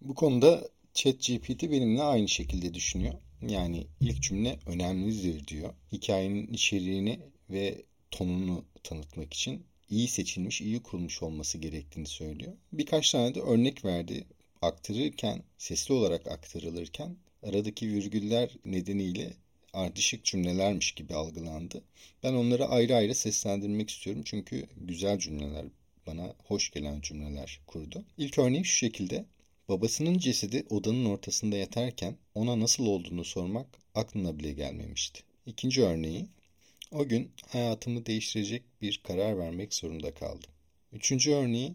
Bu 0.01 0.15
konuda 0.15 0.69
ChatGPT 0.95 1.63
benimle 1.63 2.03
aynı 2.03 2.29
şekilde 2.29 2.75
düşünüyor. 2.75 3.15
Yani 3.49 3.87
ilk 4.01 4.23
cümle 4.23 4.59
önemlidir 4.67 5.47
diyor. 5.47 5.75
Hikayenin 5.93 6.47
içeriğini 6.47 7.21
ve 7.51 7.83
tonunu 8.11 8.65
tanıtmak 8.83 9.35
için 9.35 9.63
iyi 9.91 10.09
seçilmiş, 10.09 10.61
iyi 10.61 10.83
kurulmuş 10.83 11.23
olması 11.23 11.59
gerektiğini 11.59 12.07
söylüyor. 12.07 12.53
Birkaç 12.73 13.13
tane 13.13 13.35
de 13.35 13.41
örnek 13.41 13.85
verdi. 13.85 14.25
Aktarırken, 14.63 15.43
sesli 15.59 15.95
olarak 15.95 16.27
aktarılırken 16.27 17.17
aradaki 17.43 17.89
virgüller 17.89 18.51
nedeniyle 18.65 19.33
ardışık 19.73 20.25
cümlelermiş 20.25 20.93
gibi 20.93 21.15
algılandı. 21.15 21.83
Ben 22.23 22.33
onları 22.33 22.67
ayrı 22.67 22.97
ayrı 22.97 23.15
seslendirmek 23.15 23.91
istiyorum 23.91 24.23
çünkü 24.25 24.67
güzel 24.77 25.19
cümleler, 25.19 25.65
bana 26.07 26.35
hoş 26.45 26.71
gelen 26.71 27.01
cümleler 27.01 27.61
kurdu. 27.67 28.05
İlk 28.19 28.39
örneği 28.39 28.65
şu 28.65 28.77
şekilde. 28.77 29.25
Babasının 29.71 30.19
cesedi 30.19 30.67
odanın 30.71 31.05
ortasında 31.05 31.57
yatarken 31.57 32.17
ona 32.35 32.61
nasıl 32.61 32.87
olduğunu 32.87 33.25
sormak 33.25 33.67
aklına 33.95 34.39
bile 34.39 34.53
gelmemişti. 34.53 35.23
İkinci 35.47 35.83
örneği, 35.83 36.27
o 36.93 37.09
gün 37.09 37.33
hayatımı 37.49 38.07
değiştirecek 38.07 38.63
bir 38.83 39.01
karar 39.05 39.39
vermek 39.39 39.75
zorunda 39.75 40.15
kaldım. 40.15 40.51
Üçüncü 40.93 41.33
örneği, 41.33 41.75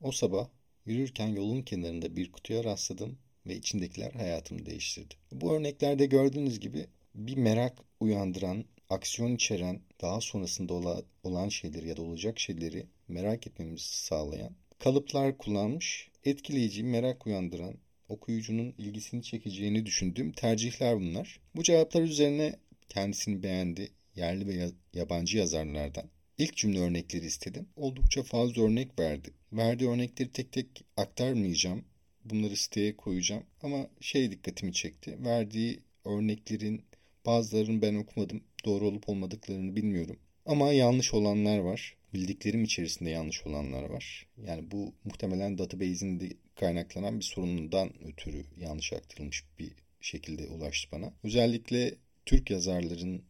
o 0.00 0.12
sabah 0.12 0.48
yürürken 0.86 1.28
yolun 1.28 1.62
kenarında 1.62 2.16
bir 2.16 2.32
kutuya 2.32 2.64
rastladım 2.64 3.18
ve 3.46 3.56
içindekiler 3.56 4.12
hayatımı 4.12 4.66
değiştirdi. 4.66 5.14
Bu 5.32 5.52
örneklerde 5.52 6.06
gördüğünüz 6.06 6.60
gibi 6.60 6.86
bir 7.14 7.36
merak 7.36 7.78
uyandıran, 8.00 8.64
aksiyon 8.88 9.34
içeren, 9.34 9.80
daha 10.00 10.20
sonrasında 10.20 11.02
olan 11.22 11.48
şeyleri 11.48 11.88
ya 11.88 11.96
da 11.96 12.02
olacak 12.02 12.38
şeyleri 12.38 12.86
merak 13.08 13.46
etmemizi 13.46 13.96
sağlayan 13.96 14.52
kalıplar 14.78 15.38
kullanmış, 15.38 16.10
etkileyici, 16.24 16.84
merak 16.84 17.26
uyandıran, 17.26 17.74
okuyucunun 18.08 18.74
ilgisini 18.78 19.22
çekeceğini 19.22 19.86
düşündüğüm 19.86 20.32
tercihler 20.32 20.96
bunlar. 21.00 21.40
Bu 21.56 21.62
cevaplar 21.62 22.02
üzerine 22.02 22.56
kendisini 22.88 23.42
beğendi, 23.42 23.88
yerli 24.16 24.46
ve 24.48 24.70
yabancı 24.92 25.38
yazarlardan. 25.38 26.10
İlk 26.38 26.56
cümle 26.56 26.78
örnekleri 26.80 27.26
istedim. 27.26 27.66
Oldukça 27.76 28.22
fazla 28.22 28.62
örnek 28.62 28.98
verdi. 28.98 29.30
Verdiği 29.52 29.88
örnekleri 29.88 30.32
tek 30.32 30.52
tek 30.52 30.84
aktarmayacağım. 30.96 31.84
Bunları 32.24 32.56
siteye 32.56 32.96
koyacağım. 32.96 33.42
Ama 33.62 33.86
şey 34.00 34.30
dikkatimi 34.30 34.72
çekti. 34.72 35.18
Verdiği 35.24 35.80
örneklerin 36.04 36.82
bazılarını 37.26 37.82
ben 37.82 37.94
okumadım. 37.94 38.44
Doğru 38.64 38.86
olup 38.86 39.08
olmadıklarını 39.08 39.76
bilmiyorum. 39.76 40.16
Ama 40.46 40.72
yanlış 40.72 41.14
olanlar 41.14 41.58
var 41.58 41.96
bildiklerim 42.14 42.64
içerisinde 42.64 43.10
yanlış 43.10 43.46
olanlar 43.46 43.82
var. 43.82 44.26
Yani 44.46 44.70
bu 44.70 44.94
muhtemelen 45.04 45.58
database'inde 45.58 46.28
kaynaklanan 46.56 47.18
bir 47.18 47.24
sorunundan 47.24 48.04
ötürü 48.04 48.44
yanlış 48.56 48.92
aktarılmış 48.92 49.44
bir 49.58 49.72
şekilde 50.00 50.46
ulaştı 50.46 50.88
bana. 50.92 51.12
Özellikle 51.24 51.94
Türk 52.26 52.50
yazarların 52.50 53.22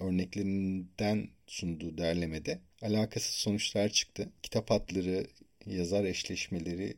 örneklerinden 0.00 1.28
sunduğu 1.46 1.98
derlemede 1.98 2.58
alakasız 2.82 3.34
sonuçlar 3.34 3.88
çıktı. 3.88 4.32
Kitap 4.42 4.72
adları, 4.72 5.26
yazar 5.66 6.04
eşleşmeleri 6.04 6.96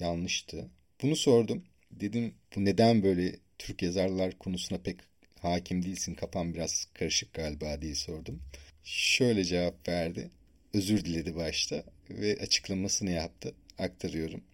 yanlıştı. 0.00 0.70
Bunu 1.02 1.16
sordum. 1.16 1.64
Dedim 1.90 2.34
bu 2.56 2.64
neden 2.64 3.02
böyle 3.02 3.36
Türk 3.58 3.82
yazarlar 3.82 4.38
konusuna 4.38 4.78
pek 4.78 4.96
hakim 5.38 5.84
değilsin 5.84 6.14
kafam 6.14 6.54
biraz 6.54 6.86
karışık 6.94 7.34
galiba 7.34 7.82
diye 7.82 7.94
sordum. 7.94 8.42
Şöyle 8.84 9.44
cevap 9.44 9.88
verdi 9.88 10.30
özür 10.74 11.04
diledi 11.04 11.36
başta 11.36 11.84
ve 12.10 12.38
açıklamasını 12.42 13.10
yaptı. 13.10 13.54
Aktarıyorum. 13.78 14.44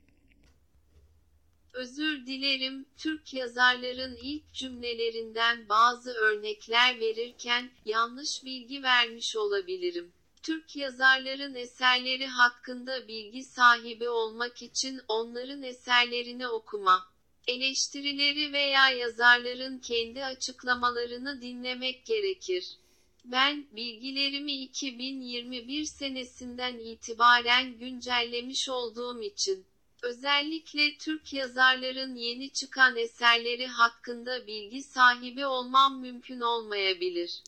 Özür 1.73 2.27
dilerim. 2.27 2.87
Türk 2.97 3.35
yazarların 3.35 4.19
ilk 4.23 4.53
cümlelerinden 4.53 5.69
bazı 5.69 6.11
örnekler 6.11 7.01
verirken 7.01 7.71
yanlış 7.85 8.45
bilgi 8.45 8.83
vermiş 8.83 9.37
olabilirim. 9.37 10.13
Türk 10.43 10.77
yazarların 10.77 11.55
eserleri 11.55 12.27
hakkında 12.27 13.09
bilgi 13.09 13.45
sahibi 13.45 14.09
olmak 14.09 14.63
için 14.63 15.01
onların 15.09 15.63
eserlerini 15.63 16.49
okuma, 16.49 17.07
eleştirileri 17.47 18.53
veya 18.53 18.91
yazarların 18.91 19.79
kendi 19.79 20.25
açıklamalarını 20.25 21.43
dinlemek 21.43 22.07
gerekir. 22.07 22.79
Ben 23.33 23.67
bilgilerimi 23.73 24.53
2021 24.53 25.85
senesinden 25.85 26.79
itibaren 26.79 27.79
güncellemiş 27.79 28.69
olduğum 28.69 29.23
için 29.23 29.67
özellikle 30.03 30.99
Türk 30.99 31.33
yazarların 31.33 32.15
yeni 32.15 32.51
çıkan 32.51 32.97
eserleri 32.97 33.67
hakkında 33.67 34.47
bilgi 34.47 34.83
sahibi 34.83 35.47
olmam 35.47 36.01
mümkün 36.01 36.41
olmayabilir. 36.41 37.43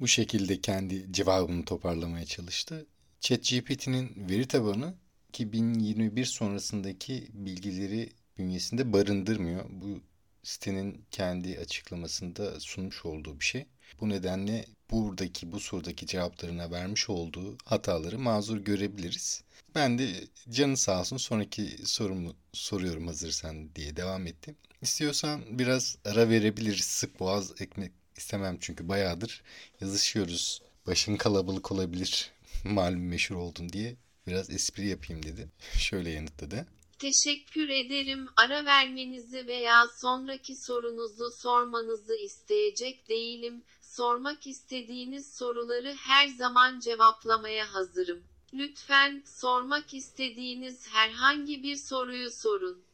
Bu 0.00 0.08
şekilde 0.08 0.60
kendi 0.60 1.12
cevabını 1.12 1.64
toparlamaya 1.64 2.26
çalıştı. 2.26 2.86
ChatGPT'nin 3.20 4.28
veri 4.28 4.48
tabanı 4.48 4.94
2021 5.28 6.24
sonrasındaki 6.24 7.28
bilgileri 7.32 8.12
bünyesinde 8.38 8.92
barındırmıyor. 8.92 9.64
Bu 9.70 10.00
sitenin 10.42 11.04
kendi 11.10 11.58
açıklamasında 11.58 12.60
sunmuş 12.60 13.04
olduğu 13.04 13.40
bir 13.40 13.44
şey. 13.44 13.66
Bu 14.00 14.08
nedenle 14.08 14.66
buradaki 14.90 15.52
bu 15.52 15.60
sorudaki 15.60 16.06
cevaplarına 16.06 16.70
vermiş 16.70 17.10
olduğu 17.10 17.58
hataları 17.64 18.18
mazur 18.18 18.56
görebiliriz. 18.56 19.42
Ben 19.74 19.98
de 19.98 20.08
canı 20.50 20.76
sağ 20.76 21.00
olsun 21.00 21.16
sonraki 21.16 21.76
sorumu 21.84 22.36
soruyorum 22.52 23.06
hazırsan 23.06 23.74
diye 23.74 23.96
devam 23.96 24.26
ettim. 24.26 24.56
İstiyorsan 24.82 25.58
biraz 25.58 25.98
ara 26.04 26.28
verebiliriz. 26.28 26.84
Sık 26.84 27.20
boğaz 27.20 27.62
ekmek 27.62 27.92
istemem 28.16 28.56
çünkü 28.60 28.88
bayağıdır 28.88 29.42
yazışıyoruz. 29.80 30.62
Başın 30.86 31.16
kalabalık 31.16 31.72
olabilir 31.72 32.32
malum 32.64 33.06
meşhur 33.06 33.36
oldun 33.36 33.68
diye 33.68 33.96
biraz 34.26 34.50
espri 34.50 34.86
yapayım 34.86 35.22
dedi. 35.22 35.48
Şöyle 35.78 36.10
yanıtladı. 36.10 36.66
Teşekkür 36.98 37.68
ederim. 37.68 38.28
Ara 38.36 38.64
vermenizi 38.64 39.46
veya 39.46 39.86
sonraki 40.00 40.56
sorunuzu 40.56 41.30
sormanızı 41.30 42.16
isteyecek 42.16 43.08
değilim. 43.08 43.64
Sormak 43.82 44.46
istediğiniz 44.46 45.34
soruları 45.34 45.94
her 45.94 46.28
zaman 46.28 46.80
cevaplamaya 46.80 47.74
hazırım. 47.74 48.22
Lütfen 48.54 49.22
sormak 49.26 49.94
istediğiniz 49.94 50.88
herhangi 50.88 51.62
bir 51.62 51.76
soruyu 51.76 52.30
sorun. 52.30 52.84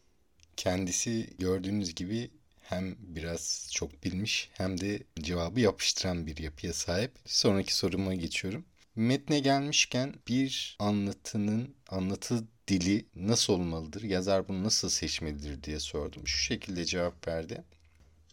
Kendisi 0.56 1.30
gördüğünüz 1.38 1.94
gibi 1.94 2.30
hem 2.60 2.96
biraz 2.98 3.70
çok 3.72 4.04
bilmiş 4.04 4.50
hem 4.52 4.80
de 4.80 5.02
cevabı 5.20 5.60
yapıştıran 5.60 6.26
bir 6.26 6.36
yapıya 6.36 6.72
sahip. 6.72 7.12
Sonraki 7.26 7.74
soruma 7.74 8.14
geçiyorum. 8.14 8.64
Metne 8.96 9.40
gelmişken 9.40 10.14
bir 10.29 10.76
anlatının 10.79 11.74
anlatı 11.88 12.44
dili 12.68 13.07
nasıl 13.14 13.53
olmalıdır? 13.53 14.03
Yazar 14.03 14.48
bunu 14.48 14.64
nasıl 14.64 14.88
seçmelidir 14.88 15.62
diye 15.62 15.81
sordum. 15.81 16.26
Şu 16.26 16.38
şekilde 16.38 16.85
cevap 16.85 17.29
verdi. 17.29 17.64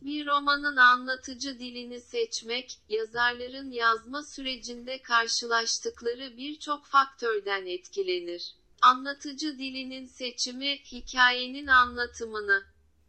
Bir 0.01 0.25
romanın 0.25 0.77
anlatıcı 0.77 1.59
dilini 1.59 2.01
seçmek, 2.01 2.79
yazarların 2.89 3.71
yazma 3.71 4.23
sürecinde 4.23 5.01
karşılaştıkları 5.01 6.37
birçok 6.37 6.85
faktörden 6.85 7.65
etkilenir. 7.65 8.55
Anlatıcı 8.81 9.57
dilinin 9.57 10.05
seçimi, 10.05 10.77
hikayenin 10.77 11.67
anlatımını, 11.67 12.63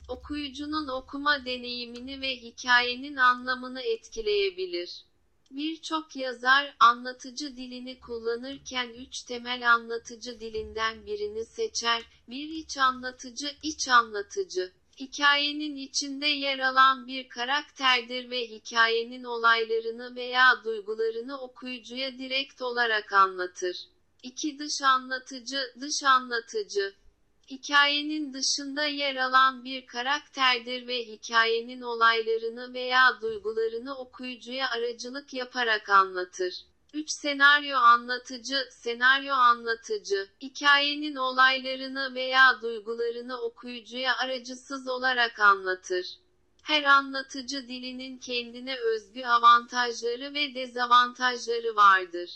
okuyucunun 0.09 0.89
okuma 0.89 1.45
deneyimini 1.45 2.21
ve 2.21 2.37
hikayenin 2.37 3.17
anlamını 3.17 3.83
etkileyebilir. 3.83 5.08
Birçok 5.51 6.17
yazar 6.17 6.77
anlatıcı 6.81 7.57
dilini 7.57 8.01
kullanırken 8.01 8.89
üç 8.89 9.23
temel 9.23 9.73
anlatıcı 9.75 10.41
dilinden 10.41 11.07
birini 11.07 11.45
seçer. 11.45 12.03
Bir 12.29 12.49
iç 12.49 12.79
anlatıcı, 12.79 13.57
iç 13.63 13.89
anlatıcı. 13.89 14.73
Hikayenin 15.01 15.77
içinde 15.77 16.27
yer 16.27 16.59
alan 16.59 17.07
bir 17.07 17.29
karakterdir 17.29 18.31
ve 18.31 18.47
hikayenin 18.47 19.25
olaylarını 19.25 20.17
veya 20.17 20.65
duygularını 20.65 21.41
okuyucuya 21.41 22.19
direkt 22.19 22.63
olarak 22.63 23.13
anlatır. 23.13 23.77
2. 24.23 24.59
Dış 24.59 24.83
anlatıcı, 24.83 25.75
dış 25.81 26.03
anlatıcı. 26.03 26.95
Hikayenin 27.51 28.35
dışında 28.35 28.85
yer 28.85 29.17
alan 29.17 29.65
bir 29.65 29.87
karakterdir 29.87 30.87
ve 30.87 30.99
hikayenin 30.99 31.81
olaylarını 31.81 32.75
veya 32.75 33.21
duygularını 33.21 33.99
okuyucuya 33.99 34.71
aracılık 34.71 35.35
yaparak 35.35 35.89
anlatır. 35.89 36.55
3. 36.95 37.11
Senaryo 37.11 37.79
anlatıcı, 37.79 38.69
senaryo 38.71 39.35
anlatıcı, 39.35 40.29
hikayenin 40.43 41.17
olaylarını 41.17 42.15
veya 42.15 42.63
duygularını 42.63 43.41
okuyucuya 43.41 44.17
aracısız 44.17 44.89
olarak 44.89 45.41
anlatır. 45.41 46.07
Her 46.63 46.85
anlatıcı 46.85 47.69
dilinin 47.69 48.19
kendine 48.19 48.77
özgü 48.77 49.25
avantajları 49.25 50.35
ve 50.35 50.55
dezavantajları 50.55 51.77
vardır. 51.77 52.31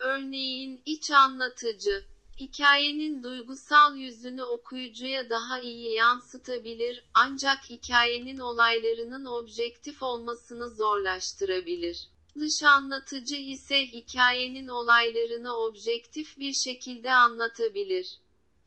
Örneğin 0.00 0.82
iç 0.86 1.10
anlatıcı, 1.10 2.04
hikayenin 2.40 3.22
duygusal 3.22 3.96
yüzünü 3.96 4.42
okuyucuya 4.42 5.30
daha 5.30 5.60
iyi 5.60 5.92
yansıtabilir 5.92 7.04
ancak 7.14 7.70
hikayenin 7.70 8.38
olaylarının 8.38 9.24
objektif 9.24 10.02
olmasını 10.02 10.70
zorlaştırabilir. 10.70 12.08
Dış 12.38 12.62
anlatıcı 12.62 13.36
ise 13.36 13.86
hikayenin 13.86 14.68
olaylarını 14.68 15.56
objektif 15.56 16.38
bir 16.38 16.52
şekilde 16.52 17.12
anlatabilir. 17.12 18.18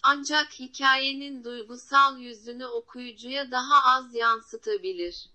Ancak 0.04 0.60
hikayenin 0.60 1.44
duygusal 1.44 2.20
yüzünü 2.20 2.66
okuyucuya 2.66 3.52
daha 3.52 3.96
az 3.96 4.16
yansıtabilir. 4.16 5.30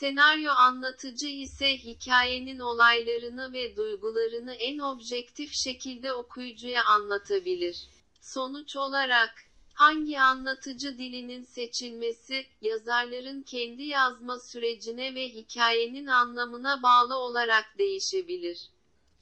Senaryo 0.00 0.52
anlatıcı 0.52 1.26
ise 1.26 1.76
hikayenin 1.76 2.58
olaylarını 2.58 3.52
ve 3.52 3.76
duygularını 3.76 4.54
en 4.54 4.78
objektif 4.78 5.54
şekilde 5.54 6.12
okuyucuya 6.12 6.84
anlatabilir. 6.84 7.88
Sonuç 8.20 8.76
olarak, 8.76 9.44
hangi 9.74 10.20
anlatıcı 10.20 10.98
dilinin 10.98 11.44
seçilmesi, 11.44 12.46
yazarların 12.60 13.42
kendi 13.42 13.82
yazma 13.82 14.38
sürecine 14.38 15.14
ve 15.14 15.28
hikayenin 15.28 16.06
anlamına 16.06 16.82
bağlı 16.82 17.16
olarak 17.16 17.64
değişebilir. 17.78 18.70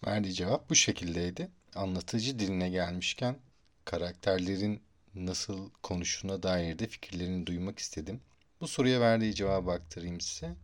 Verdiği 0.06 0.34
cevap 0.34 0.70
bu 0.70 0.74
şekildeydi. 0.74 1.50
Anlatıcı 1.74 2.38
diline 2.38 2.68
gelmişken 2.68 3.38
karakterlerin 3.84 4.82
nasıl 5.14 5.70
konuştuğuna 5.82 6.42
dair 6.42 6.78
de 6.78 6.87
fikirlerini 6.87 7.46
duymak 7.46 7.78
istedim. 7.78 8.20
Bu 8.64 8.68
soruya 8.68 9.00
verdiği 9.00 9.35
cevabı 9.35 9.70
aktarayım 9.70 10.20
size. 10.20 10.57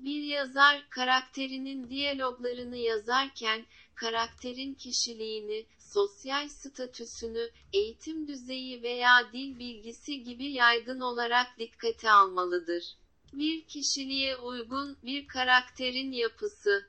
Bir 0.00 0.22
yazar 0.22 0.86
karakterinin 0.90 1.90
diyaloglarını 1.90 2.76
yazarken 2.76 3.66
karakterin 3.94 4.74
kişiliğini, 4.74 5.66
sosyal 5.78 6.48
statüsünü, 6.48 7.50
eğitim 7.72 8.28
düzeyi 8.28 8.82
veya 8.82 9.32
dil 9.32 9.58
bilgisi 9.58 10.22
gibi 10.22 10.52
yaygın 10.52 11.00
olarak 11.00 11.46
dikkate 11.58 12.10
almalıdır. 12.10 12.84
Bir 13.32 13.64
kişiliğe 13.64 14.36
uygun 14.36 14.96
bir 15.02 15.26
karakterin 15.26 16.12
yapısı, 16.12 16.86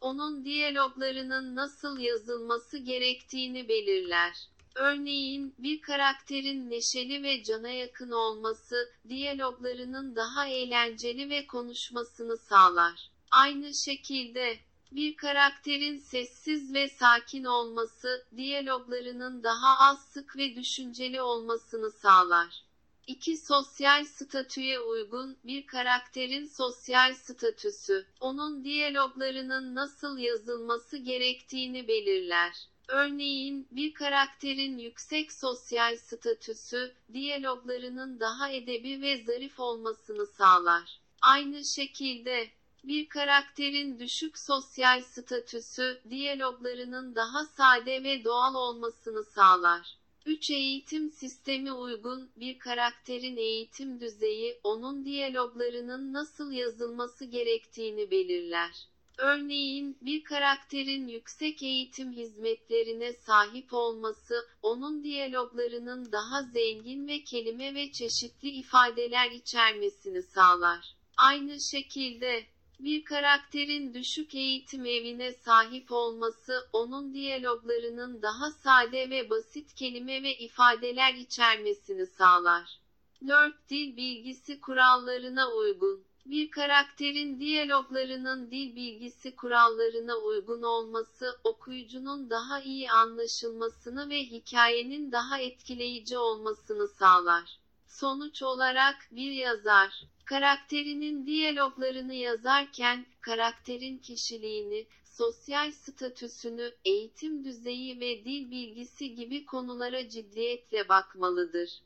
onun 0.00 0.44
diyaloglarının 0.44 1.56
nasıl 1.56 1.98
yazılması 1.98 2.78
gerektiğini 2.78 3.68
belirler. 3.68 4.48
Örneğin, 4.78 5.54
bir 5.58 5.80
karakterin 5.80 6.70
neşeli 6.70 7.22
ve 7.22 7.42
cana 7.42 7.68
yakın 7.68 8.10
olması, 8.10 8.92
diyaloglarının 9.08 10.16
daha 10.16 10.46
eğlenceli 10.46 11.30
ve 11.30 11.46
konuşmasını 11.46 12.36
sağlar. 12.36 13.10
Aynı 13.30 13.74
şekilde, 13.74 14.58
bir 14.92 15.16
karakterin 15.16 15.98
sessiz 15.98 16.74
ve 16.74 16.88
sakin 16.88 17.44
olması, 17.44 18.26
diyaloglarının 18.36 19.42
daha 19.42 19.78
az 19.78 20.08
sık 20.08 20.36
ve 20.36 20.56
düşünceli 20.56 21.22
olmasını 21.22 21.90
sağlar. 21.90 22.64
2. 23.06 23.36
Sosyal 23.36 24.04
statüye 24.04 24.80
uygun 24.80 25.36
bir 25.44 25.66
karakterin 25.66 26.46
sosyal 26.46 27.14
statüsü, 27.14 28.06
onun 28.20 28.64
diyaloglarının 28.64 29.74
nasıl 29.74 30.18
yazılması 30.18 30.96
gerektiğini 30.96 31.88
belirler. 31.88 32.68
Örneğin, 32.88 33.68
bir 33.70 33.94
karakterin 33.94 34.78
yüksek 34.78 35.32
sosyal 35.32 35.96
statüsü, 35.96 36.94
diyaloglarının 37.12 38.20
daha 38.20 38.50
edebi 38.50 39.02
ve 39.02 39.24
zarif 39.24 39.60
olmasını 39.60 40.26
sağlar. 40.26 41.00
Aynı 41.22 41.64
şekilde, 41.64 42.50
bir 42.84 43.08
karakterin 43.08 43.98
düşük 43.98 44.38
sosyal 44.38 45.02
statüsü, 45.02 46.00
diyaloglarının 46.10 47.14
daha 47.14 47.44
sade 47.44 48.04
ve 48.04 48.24
doğal 48.24 48.54
olmasını 48.54 49.24
sağlar. 49.24 49.96
3. 50.26 50.50
Eğitim 50.50 51.10
sistemi 51.10 51.72
uygun 51.72 52.30
bir 52.36 52.58
karakterin 52.58 53.36
eğitim 53.36 54.00
düzeyi, 54.00 54.60
onun 54.64 55.04
diyaloglarının 55.04 56.12
nasıl 56.12 56.52
yazılması 56.52 57.24
gerektiğini 57.24 58.10
belirler. 58.10 58.86
Örneğin, 59.18 59.98
bir 60.00 60.24
karakterin 60.24 61.08
yüksek 61.08 61.62
eğitim 61.62 62.12
hizmetlerine 62.12 63.12
sahip 63.12 63.72
olması, 63.72 64.48
onun 64.62 65.04
diyaloglarının 65.04 66.12
daha 66.12 66.42
zengin 66.42 67.08
ve 67.08 67.24
kelime 67.24 67.74
ve 67.74 67.92
çeşitli 67.92 68.48
ifadeler 68.48 69.30
içermesini 69.30 70.22
sağlar. 70.22 70.94
Aynı 71.16 71.60
şekilde, 71.60 72.46
bir 72.80 73.04
karakterin 73.04 73.94
düşük 73.94 74.34
eğitim 74.34 74.86
evine 74.86 75.32
sahip 75.32 75.92
olması, 75.92 76.68
onun 76.72 77.14
diyaloglarının 77.14 78.22
daha 78.22 78.50
sade 78.50 79.10
ve 79.10 79.30
basit 79.30 79.74
kelime 79.74 80.22
ve 80.22 80.38
ifadeler 80.38 81.14
içermesini 81.14 82.06
sağlar. 82.06 82.80
4. 83.28 83.68
Dil 83.68 83.96
bilgisi 83.96 84.60
kurallarına 84.60 85.52
uygun 85.52 86.04
bir 86.30 86.50
karakterin 86.50 87.40
diyaloglarının 87.40 88.50
dil 88.50 88.76
bilgisi 88.76 89.36
kurallarına 89.36 90.16
uygun 90.16 90.62
olması, 90.62 91.38
okuyucunun 91.44 92.30
daha 92.30 92.60
iyi 92.60 92.90
anlaşılmasını 92.90 94.10
ve 94.10 94.18
hikayenin 94.24 95.12
daha 95.12 95.38
etkileyici 95.38 96.18
olmasını 96.18 96.88
sağlar. 96.88 97.58
Sonuç 97.86 98.42
olarak 98.42 98.96
bir 99.10 99.30
yazar, 99.30 100.04
karakterinin 100.24 101.26
diyaloglarını 101.26 102.14
yazarken, 102.14 103.06
karakterin 103.20 103.98
kişiliğini, 103.98 104.86
sosyal 105.04 105.72
statüsünü, 105.72 106.72
eğitim 106.84 107.44
düzeyi 107.44 108.00
ve 108.00 108.24
dil 108.24 108.50
bilgisi 108.50 109.14
gibi 109.14 109.44
konulara 109.44 110.08
ciddiyetle 110.08 110.88
bakmalıdır. 110.88 111.80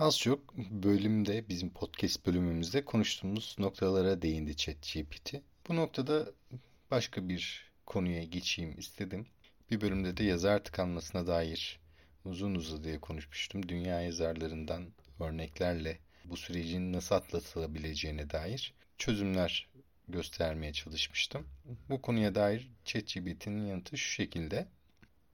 Az 0.00 0.18
çok 0.18 0.56
bölümde 0.56 1.48
bizim 1.48 1.70
podcast 1.70 2.26
bölümümüzde 2.26 2.84
konuştuğumuz 2.84 3.56
noktalara 3.58 4.22
değindi 4.22 4.56
ChatGPT. 4.56 5.34
Bu 5.68 5.76
noktada 5.76 6.26
başka 6.90 7.28
bir 7.28 7.70
konuya 7.86 8.24
geçeyim 8.24 8.78
istedim. 8.78 9.26
Bir 9.70 9.80
bölümde 9.80 10.16
de 10.16 10.24
yazar 10.24 10.64
tıkanmasına 10.64 11.26
dair 11.26 11.80
uzun 12.24 12.54
uzadıya 12.54 13.00
konuşmuştum. 13.00 13.68
Dünya 13.68 14.02
yazarlarından 14.02 14.86
örneklerle 15.20 15.98
bu 16.24 16.36
sürecin 16.36 16.92
nasıl 16.92 17.14
atlatılabileceğine 17.14 18.30
dair 18.30 18.74
çözümler 18.98 19.68
göstermeye 20.08 20.72
çalışmıştım. 20.72 21.46
Bu 21.88 22.02
konuya 22.02 22.34
dair 22.34 22.70
ChatGPT'nin 22.84 23.66
yanıtı 23.66 23.98
şu 23.98 24.10
şekilde. 24.10 24.66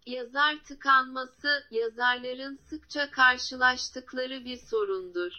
Yazar 0.07 0.65
tıkanması, 0.65 1.65
yazarların 1.71 2.57
sıkça 2.57 3.11
karşılaştıkları 3.11 4.45
bir 4.45 4.57
sorundur. 4.57 5.33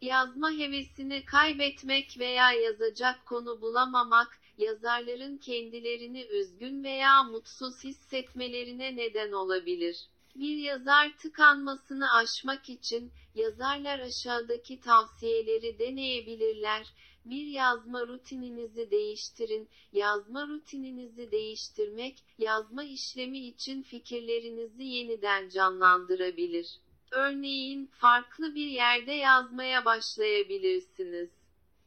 Yazma 0.00 0.50
hevesini 0.50 1.24
kaybetmek 1.24 2.18
veya 2.18 2.52
yazacak 2.52 3.26
konu 3.26 3.60
bulamamak, 3.60 4.38
yazarların 4.58 5.38
kendilerini 5.38 6.22
üzgün 6.22 6.84
veya 6.84 7.22
mutsuz 7.22 7.84
hissetmelerine 7.84 8.96
neden 8.96 9.32
olabilir. 9.32 9.96
Bir 10.34 10.56
yazar 10.56 11.16
tıkanmasını 11.18 12.12
aşmak 12.14 12.68
için 12.68 13.12
yazarlar 13.34 13.98
aşağıdaki 13.98 14.80
tavsiyeleri 14.80 15.78
deneyebilirler. 15.78 16.86
Bir 17.24 17.46
yazma 17.46 18.06
rutininizi 18.06 18.90
değiştirin. 18.90 19.68
Yazma 19.92 20.48
rutininizi 20.48 21.30
değiştirmek, 21.30 22.24
yazma 22.38 22.84
işlemi 22.84 23.38
için 23.38 23.82
fikirlerinizi 23.82 24.84
yeniden 24.84 25.48
canlandırabilir. 25.48 26.66
Örneğin, 27.10 27.86
farklı 27.86 28.54
bir 28.54 28.66
yerde 28.66 29.12
yazmaya 29.12 29.84
başlayabilirsiniz. 29.84 31.28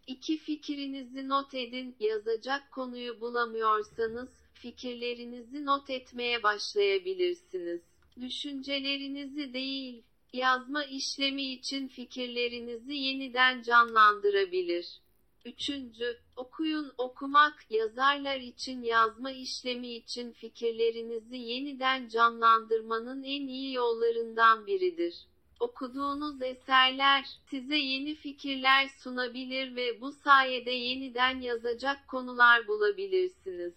İki 0.07 0.37
fikrinizi 0.37 1.29
not 1.29 1.53
edin. 1.53 1.95
Yazacak 1.99 2.71
konuyu 2.71 3.21
bulamıyorsanız, 3.21 4.29
fikirlerinizi 4.53 5.65
not 5.65 5.89
etmeye 5.89 6.43
başlayabilirsiniz. 6.43 7.81
Düşüncelerinizi 8.21 9.53
değil, 9.53 10.03
yazma 10.33 10.83
işlemi 10.83 11.53
için 11.53 11.87
fikirlerinizi 11.87 12.93
yeniden 12.93 13.61
canlandırabilir. 13.61 15.00
Üçüncü, 15.45 16.17
okuyun 16.35 16.91
okumak, 16.97 17.65
yazarlar 17.69 18.39
için 18.39 18.83
yazma 18.83 19.31
işlemi 19.31 19.87
için 19.87 20.31
fikirlerinizi 20.31 21.37
yeniden 21.37 22.07
canlandırmanın 22.07 23.23
en 23.23 23.47
iyi 23.47 23.73
yollarından 23.73 24.67
biridir. 24.67 25.15
Okuduğunuz 25.59 26.41
eserler 26.41 27.25
size 27.49 27.77
yeni 27.77 28.15
fikirler 28.15 28.87
sunabilir 28.87 29.75
ve 29.75 30.01
bu 30.01 30.11
sayede 30.11 30.71
yeniden 30.71 31.41
yazacak 31.41 32.07
konular 32.07 32.67
bulabilirsiniz. 32.67 33.73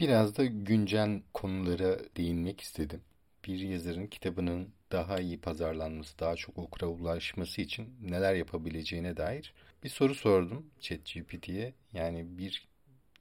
Biraz 0.00 0.36
da 0.36 0.44
güncel 0.44 1.22
konulara 1.34 1.98
değinmek 2.16 2.60
istedim. 2.60 3.00
Bir 3.46 3.58
yazarın 3.58 4.06
kitabının 4.06 4.68
daha 4.94 5.20
iyi 5.20 5.40
pazarlanması, 5.40 6.18
daha 6.18 6.36
çok 6.36 6.58
okura 6.58 6.86
ulaşması 6.86 7.60
için 7.60 7.96
neler 8.02 8.34
yapabileceğine 8.34 9.16
dair 9.16 9.54
bir 9.84 9.88
soru 9.88 10.14
sordum 10.14 10.66
ChatGPT'ye. 10.80 11.74
Yani 11.92 12.38
bir 12.38 12.68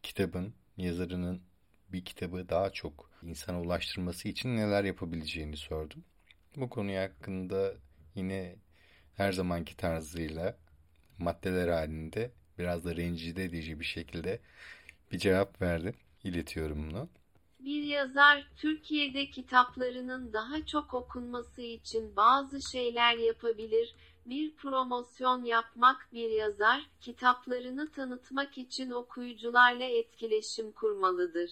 kitabın, 0.03 0.53
yazarının 0.77 1.41
bir 1.89 2.05
kitabı 2.05 2.49
daha 2.49 2.69
çok 2.69 3.09
insana 3.23 3.61
ulaştırması 3.61 4.27
için 4.29 4.57
neler 4.57 4.83
yapabileceğini 4.83 5.57
sordum. 5.57 6.03
Bu 6.55 6.69
konu 6.69 6.97
hakkında 6.97 7.73
yine 8.15 8.55
her 9.15 9.31
zamanki 9.31 9.77
tarzıyla 9.77 10.57
maddeler 11.17 11.67
halinde 11.67 12.31
biraz 12.59 12.85
da 12.85 12.95
rencide 12.95 13.43
edici 13.43 13.79
bir 13.79 13.85
şekilde 13.85 14.39
bir 15.11 15.19
cevap 15.19 15.61
verdim. 15.61 15.95
İletiyorum 16.23 16.89
bunu. 16.91 17.09
Bir 17.65 17.83
yazar 17.83 18.47
Türkiye'de 18.57 19.29
kitaplarının 19.29 20.33
daha 20.33 20.65
çok 20.65 20.93
okunması 20.93 21.61
için 21.61 22.15
bazı 22.15 22.71
şeyler 22.71 23.17
yapabilir. 23.17 23.95
Bir 24.25 24.55
promosyon 24.55 25.43
yapmak 25.43 26.09
bir 26.13 26.29
yazar 26.29 26.89
kitaplarını 27.01 27.91
tanıtmak 27.91 28.57
için 28.57 28.91
okuyucularla 28.91 29.83
etkileşim 29.83 30.71
kurmalıdır. 30.71 31.49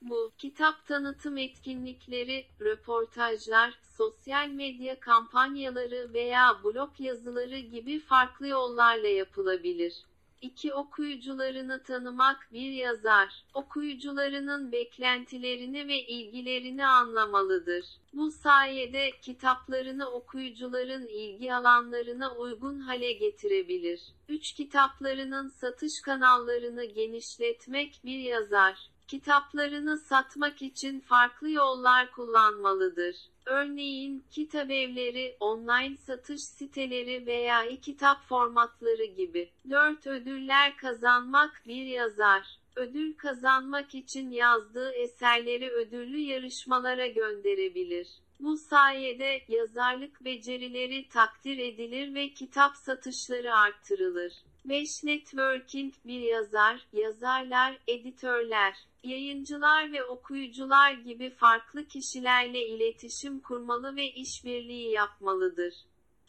Bu, 0.00 0.32
kitap 0.38 0.86
tanıtım 0.86 1.38
etkinlikleri, 1.38 2.46
röportajlar, 2.60 3.78
sosyal 3.96 4.48
medya 4.48 5.00
kampanyaları 5.00 6.12
veya 6.14 6.64
blog 6.64 7.00
yazıları 7.00 7.58
gibi 7.58 8.00
farklı 8.00 8.46
yollarla 8.46 9.08
yapılabilir. 9.08 10.04
2. 10.44 10.74
Okuyucularını 10.74 11.82
tanımak 11.82 12.48
bir 12.52 12.72
yazar, 12.72 13.44
okuyucularının 13.54 14.72
beklentilerini 14.72 15.88
ve 15.88 15.98
ilgilerini 16.06 16.86
anlamalıdır. 16.86 17.86
Bu 18.12 18.30
sayede 18.30 19.10
kitaplarını 19.22 20.10
okuyucuların 20.10 21.06
ilgi 21.06 21.54
alanlarına 21.54 22.34
uygun 22.36 22.80
hale 22.80 23.12
getirebilir. 23.12 24.00
3. 24.28 24.52
Kitaplarının 24.52 25.48
satış 25.48 26.00
kanallarını 26.00 26.84
genişletmek 26.84 28.00
bir 28.04 28.18
yazar, 28.18 28.90
kitaplarını 29.08 29.98
satmak 29.98 30.62
için 30.62 31.00
farklı 31.00 31.50
yollar 31.50 32.10
kullanmalıdır. 32.10 33.16
Örneğin 33.46 34.24
kitabevleri, 34.30 35.36
online 35.40 35.96
satış 35.96 36.40
siteleri 36.40 37.26
veya 37.26 37.64
e-kitap 37.64 38.22
formatları 38.28 39.04
gibi. 39.04 39.50
4. 39.70 40.06
Ödüller 40.06 40.76
kazanmak 40.76 41.62
bir 41.66 41.86
yazar. 41.86 42.58
Ödül 42.76 43.14
kazanmak 43.16 43.94
için 43.94 44.30
yazdığı 44.30 44.92
eserleri 44.92 45.70
ödüllü 45.70 46.18
yarışmalara 46.18 47.06
gönderebilir. 47.06 48.08
Bu 48.40 48.56
sayede 48.56 49.42
yazarlık 49.48 50.24
becerileri 50.24 51.08
takdir 51.08 51.58
edilir 51.58 52.14
ve 52.14 52.28
kitap 52.28 52.76
satışları 52.76 53.54
artırılır. 53.54 54.32
5. 54.64 55.04
Networking 55.04 55.94
bir 56.04 56.20
yazar, 56.20 56.86
yazarlar, 56.92 57.78
editörler, 57.88 58.76
yayıncılar 59.02 59.92
ve 59.92 60.04
okuyucular 60.04 60.92
gibi 60.92 61.30
farklı 61.30 61.84
kişilerle 61.84 62.66
iletişim 62.68 63.40
kurmalı 63.40 63.96
ve 63.96 64.12
işbirliği 64.12 64.90
yapmalıdır. 64.90 65.74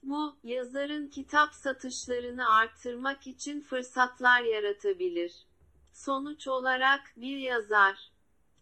Bu, 0.04 0.36
yazarın 0.44 1.08
kitap 1.08 1.54
satışlarını 1.54 2.50
artırmak 2.50 3.28
için 3.28 3.62
fırsatlar 3.62 4.42
yaratabilir. 4.42 5.34
Sonuç 5.94 6.48
olarak 6.48 7.02
bir 7.18 7.38
yazar, 7.38 8.12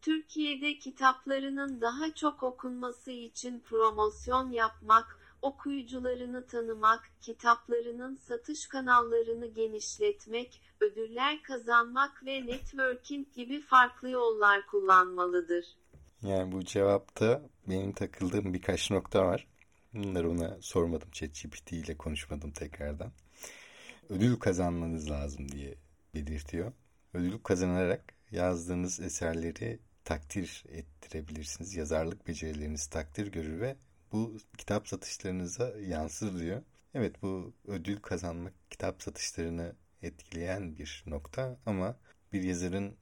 Türkiye'de 0.01 0.77
kitaplarının 0.79 1.81
daha 1.81 2.13
çok 2.13 2.43
okunması 2.43 3.11
için 3.11 3.59
promosyon 3.59 4.51
yapmak, 4.51 5.19
okuyucularını 5.43 6.47
tanımak, 6.47 7.11
kitaplarının 7.21 8.15
satış 8.15 8.67
kanallarını 8.67 9.47
genişletmek, 9.47 10.61
ödüller 10.81 11.43
kazanmak 11.43 12.25
ve 12.25 12.45
networking 12.45 13.33
gibi 13.33 13.61
farklı 13.61 14.09
yollar 14.09 14.65
kullanmalıdır. 14.67 15.65
Yani 16.21 16.51
bu 16.51 16.65
cevapta 16.65 17.41
benim 17.69 17.93
takıldığım 17.93 18.53
birkaç 18.53 18.91
nokta 18.91 19.25
var. 19.25 19.47
Bunları 19.93 20.29
ona 20.29 20.57
sormadım. 20.61 21.11
ChatGPT 21.11 21.71
ile 21.71 21.97
konuşmadım 21.97 22.51
tekrardan. 22.51 23.11
Ödül 24.09 24.35
kazanmanız 24.35 25.09
lazım 25.09 25.51
diye 25.51 25.75
belirtiyor. 26.15 26.71
Ödül 27.13 27.39
kazanarak 27.39 28.13
yazdığınız 28.31 28.99
eserleri 28.99 29.79
takdir 30.03 30.63
ettirebilirsiniz. 30.69 31.75
Yazarlık 31.75 32.27
becerileriniz 32.27 32.87
takdir 32.87 33.31
görür 33.31 33.61
ve 33.61 33.75
bu 34.13 34.37
kitap 34.57 34.87
satışlarınıza 34.87 35.73
yansır 35.79 36.39
diyor. 36.39 36.61
Evet 36.93 37.21
bu 37.21 37.53
ödül 37.67 37.97
kazanmak 37.97 38.53
kitap 38.69 39.03
satışlarını 39.03 39.75
etkileyen 40.01 40.77
bir 40.77 41.03
nokta 41.07 41.57
ama 41.65 41.97
bir 42.33 42.43
yazarın 42.43 42.95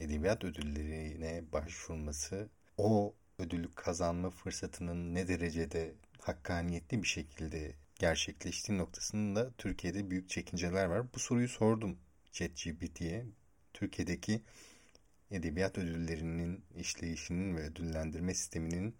edebiyat 0.00 0.44
ödüllerine 0.44 1.44
başvurması 1.52 2.48
o 2.78 3.14
ödülü 3.38 3.74
kazanma 3.74 4.30
fırsatının 4.30 5.14
ne 5.14 5.28
derecede 5.28 5.94
hakkaniyetli 6.20 7.02
bir 7.02 7.08
şekilde 7.08 7.74
gerçekleştiği 7.94 8.78
noktasında 8.78 9.50
Türkiye'de 9.58 10.10
büyük 10.10 10.28
çekinceler 10.28 10.86
var. 10.86 11.06
Bu 11.14 11.18
soruyu 11.18 11.48
sordum 11.48 11.98
ChatGPT'ye. 12.32 13.26
Türkiye'deki 13.74 14.42
edebiyat 15.30 15.78
ödüllerinin 15.78 16.64
işleyişinin 16.76 17.56
ve 17.56 17.60
ödüllendirme 17.60 18.34
sisteminin 18.34 18.94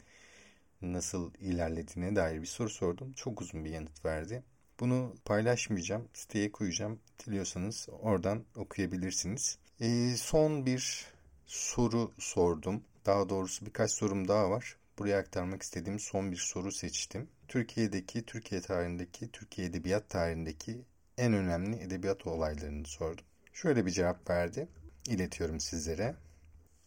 nasıl 0.83 1.35
ilerlediğine 1.35 2.17
dair 2.17 2.43
bir 2.43 2.47
soru 2.47 2.71
sordum. 2.71 3.12
Çok 3.12 3.41
uzun 3.41 3.65
bir 3.65 3.71
yanıt 3.71 4.05
verdi. 4.05 4.43
Bunu 4.81 5.15
paylaşmayacağım. 5.25 6.09
Siteye 6.12 6.53
koyacağım. 6.53 7.01
Diliyorsanız 7.27 7.89
oradan 8.01 8.45
okuyabilirsiniz. 8.57 9.59
Ee, 9.81 10.15
son 10.17 10.67
bir 10.67 11.07
soru 11.47 12.12
sordum. 12.19 12.83
Daha 13.07 13.29
doğrusu 13.29 13.67
birkaç 13.67 13.91
sorum 13.91 14.29
daha 14.29 14.51
var. 14.51 14.77
Buraya 14.99 15.19
aktarmak 15.19 15.62
istediğim 15.62 16.01
son 16.01 16.33
bir 16.33 16.37
soru 16.37 16.73
seçtim. 16.73 17.29
Türkiye'deki, 17.49 18.27
Türkiye 18.27 18.61
tarihindeki, 18.61 19.33
Türkiye 19.33 19.67
edebiyat 19.67 20.11
tarihindeki 20.11 20.85
en 21.19 21.33
önemli 21.33 21.77
edebiyat 21.77 22.27
olaylarını 22.27 22.87
sordum. 22.87 23.25
Şöyle 23.53 23.87
bir 23.87 23.91
cevap 23.91 24.31
verdi. 24.31 24.69
İletiyorum 25.09 25.61
sizlere. 25.61 26.17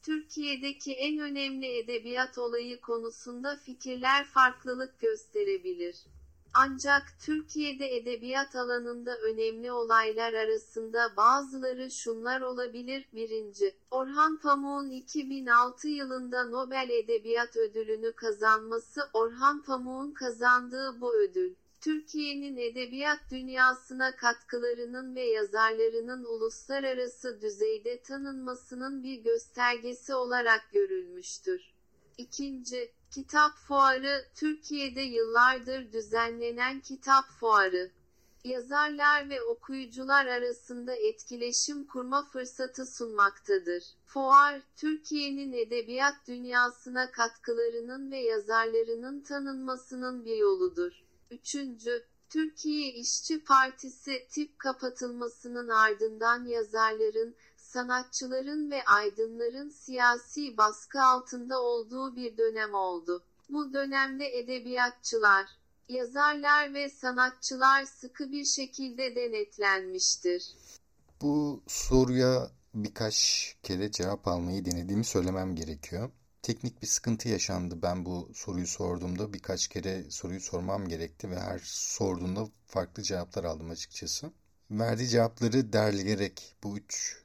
Türkiye'deki 0.01 0.93
en 0.93 1.19
önemli 1.19 1.77
edebiyat 1.77 2.37
olayı 2.37 2.81
konusunda 2.81 3.55
fikirler 3.55 4.25
farklılık 4.25 4.99
gösterebilir. 4.99 5.95
Ancak 6.53 7.03
Türkiye'de 7.21 7.95
edebiyat 7.95 8.55
alanında 8.55 9.17
önemli 9.17 9.71
olaylar 9.71 10.33
arasında 10.33 11.13
bazıları 11.17 11.91
şunlar 11.91 12.41
olabilir. 12.41 13.09
1. 13.13 13.73
Orhan 13.91 14.37
Pamuk'un 14.37 14.89
2006 14.89 15.87
yılında 15.87 16.43
Nobel 16.43 16.89
Edebiyat 16.89 17.57
Ödülünü 17.57 18.11
kazanması 18.11 19.01
Orhan 19.13 19.63
Pamuk'un 19.63 20.11
kazandığı 20.11 21.01
bu 21.01 21.15
ödül, 21.15 21.55
Türkiye'nin 21.81 22.57
edebiyat 22.57 23.19
dünyasına 23.31 24.15
katkılarının 24.15 25.15
ve 25.15 25.21
yazarlarının 25.21 26.23
uluslararası 26.23 27.41
düzeyde 27.41 28.01
tanınmasının 28.01 29.03
bir 29.03 29.23
göstergesi 29.23 30.13
olarak 30.13 30.71
görülmüştür. 30.71 31.61
İkinci, 32.17 32.91
Kitap 33.11 33.51
Fuarı, 33.67 34.25
Türkiye'de 34.35 35.01
yıllardır 35.01 35.91
düzenlenen 35.91 36.79
kitap 36.79 37.25
fuarı. 37.39 37.91
yazarlar 38.43 39.29
ve 39.29 39.41
okuyucular 39.41 40.25
arasında 40.25 40.95
etkileşim 40.95 41.85
kurma 41.87 42.29
fırsatı 42.29 42.85
sunmaktadır. 42.85 43.83
Fuar, 44.05 44.61
Türkiye'nin 44.75 45.53
edebiyat 45.53 46.15
dünyasına 46.27 47.11
katkılarının 47.11 48.11
ve 48.11 48.17
yazarlarının 48.17 49.21
tanınmasının 49.21 50.25
bir 50.25 50.35
yoludur. 50.35 51.08
Üçüncü, 51.31 52.05
Türkiye 52.29 52.93
İşçi 52.93 53.43
Partisi 53.43 54.27
tip 54.29 54.59
kapatılmasının 54.59 55.69
ardından 55.69 56.45
yazarların, 56.45 57.35
sanatçıların 57.57 58.71
ve 58.71 58.85
aydınların 58.85 59.69
siyasi 59.69 60.57
baskı 60.57 61.01
altında 61.01 61.61
olduğu 61.61 62.15
bir 62.15 62.37
dönem 62.37 62.73
oldu. 62.73 63.23
Bu 63.49 63.73
dönemde 63.73 64.37
edebiyatçılar, 64.39 65.45
yazarlar 65.89 66.73
ve 66.73 66.89
sanatçılar 66.89 67.85
sıkı 67.85 68.31
bir 68.31 68.45
şekilde 68.45 69.15
denetlenmiştir. 69.15 70.53
Bu 71.21 71.63
soruya 71.67 72.51
birkaç 72.73 73.55
kere 73.63 73.91
cevap 73.91 74.27
almayı 74.27 74.65
denediğimi 74.65 75.05
söylemem 75.05 75.55
gerekiyor. 75.55 76.09
Teknik 76.41 76.81
bir 76.81 76.87
sıkıntı 76.87 77.29
yaşandı. 77.29 77.81
Ben 77.81 78.05
bu 78.05 78.31
soruyu 78.33 78.67
sorduğumda 78.67 79.33
birkaç 79.33 79.67
kere 79.67 80.11
soruyu 80.11 80.41
sormam 80.41 80.87
gerekti 80.87 81.31
ve 81.31 81.39
her 81.39 81.59
sorduğunda 81.63 82.49
farklı 82.67 83.03
cevaplar 83.03 83.43
aldım 83.43 83.69
açıkçası. 83.69 84.31
Verdiği 84.71 85.07
cevapları 85.07 85.73
derleyerek 85.73 86.55
bu 86.63 86.77
üç 86.77 87.23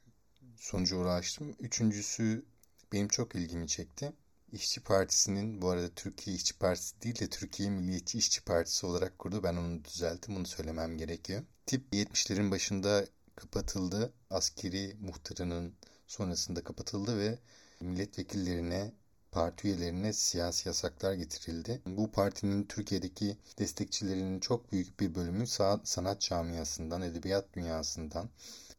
sonuca 0.57 0.97
ulaştım. 0.97 1.55
Üçüncüsü 1.59 2.45
benim 2.93 3.07
çok 3.07 3.35
ilgimi 3.35 3.67
çekti. 3.67 4.13
İşçi 4.51 4.81
Partisi'nin 4.81 5.61
bu 5.61 5.69
arada 5.69 5.89
Türkiye 5.89 6.35
İşçi 6.35 6.57
Partisi 6.57 7.01
değil 7.01 7.19
de 7.19 7.29
Türkiye 7.29 7.69
Milliyetçi 7.69 8.17
İşçi 8.17 8.43
Partisi 8.43 8.85
olarak 8.85 9.19
kurdu. 9.19 9.43
Ben 9.43 9.55
onu 9.55 9.85
düzelttim. 9.85 10.35
Bunu 10.35 10.47
söylemem 10.47 10.97
gerekiyor. 10.97 11.43
Tip 11.65 11.93
70'lerin 11.93 12.51
başında 12.51 13.05
kapatıldı. 13.35 14.13
Askeri 14.29 14.97
muhtarının 15.01 15.73
sonrasında 16.07 16.63
kapatıldı 16.63 17.19
ve 17.19 17.39
milletvekillerine, 17.81 18.91
parti 19.35 19.67
üyelerine 19.67 20.13
siyasi 20.13 20.69
yasaklar 20.69 21.13
getirildi. 21.13 21.81
Bu 21.85 22.11
partinin 22.11 22.63
Türkiye'deki 22.63 23.37
destekçilerinin 23.59 24.39
çok 24.39 24.71
büyük 24.71 24.99
bir 24.99 25.15
bölümü 25.15 25.47
sanat 25.83 26.21
camiasından, 26.21 27.01
edebiyat 27.01 27.53
dünyasından 27.53 28.29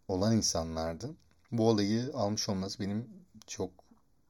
olan 0.09 0.37
insanlardı. 0.37 1.15
Bu 1.53 1.69
olayı 1.69 2.11
almış 2.15 2.49
olması 2.49 2.81
benim 2.81 3.09
çok 3.47 3.71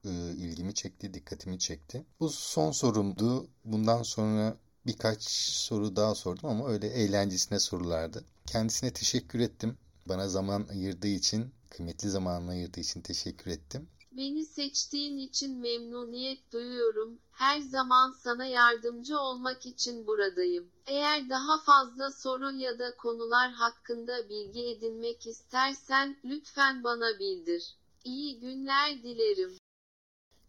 e, 0.05 0.09
ilgimi 0.31 0.73
çekti, 0.73 1.13
dikkatimi 1.13 1.59
çekti. 1.59 2.05
Bu 2.19 2.29
son 2.29 2.71
sorumdu. 2.71 3.47
Bundan 3.65 4.03
sonra 4.03 4.57
birkaç 4.85 5.23
soru 5.29 5.95
daha 5.95 6.15
sordum 6.15 6.49
ama 6.49 6.67
öyle 6.67 6.87
eğlencesine 6.87 7.59
sorulardı. 7.59 8.23
Kendisine 8.45 8.93
teşekkür 8.93 9.39
ettim. 9.39 9.77
Bana 10.05 10.27
zaman 10.27 10.67
ayırdığı 10.69 11.07
için, 11.07 11.51
kıymetli 11.69 12.09
zamanını 12.09 12.51
ayırdığı 12.51 12.79
için 12.79 13.01
teşekkür 13.01 13.51
ettim. 13.51 13.87
Beni 14.17 14.45
seçtiğin 14.45 15.17
için 15.17 15.57
memnuniyet 15.57 16.51
duyuyorum. 16.51 17.19
Her 17.31 17.59
zaman 17.59 18.11
sana 18.11 18.45
yardımcı 18.45 19.19
olmak 19.19 19.65
için 19.65 20.07
buradayım. 20.07 20.71
Eğer 20.87 21.29
daha 21.29 21.61
fazla 21.63 22.11
soru 22.11 22.51
ya 22.51 22.79
da 22.79 22.97
konular 22.97 23.51
hakkında 23.51 24.29
bilgi 24.29 24.63
edinmek 24.67 25.27
istersen 25.27 26.17
lütfen 26.25 26.83
bana 26.83 27.19
bildir. 27.19 27.75
İyi 28.03 28.39
günler 28.39 29.03
dilerim. 29.03 29.57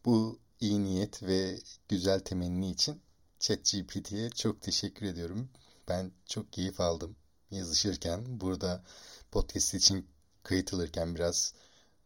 Bu 0.05 0.39
iyi 0.61 0.85
niyet 0.85 1.23
ve 1.23 1.59
güzel 1.89 2.21
temenni 2.21 2.71
için 2.71 3.01
ChatGPT'ye 3.41 4.31
çok 4.31 4.63
teşekkür 4.63 5.07
ediyorum. 5.07 5.49
Ben 5.89 6.13
çok 6.27 6.53
keyif 6.53 6.81
aldım 6.81 7.17
yazışırken. 7.51 8.41
Burada 8.41 8.85
podcast 9.33 9.75
için 9.75 10.07
kayıt 10.43 10.75
alırken 10.75 11.15
biraz 11.15 11.55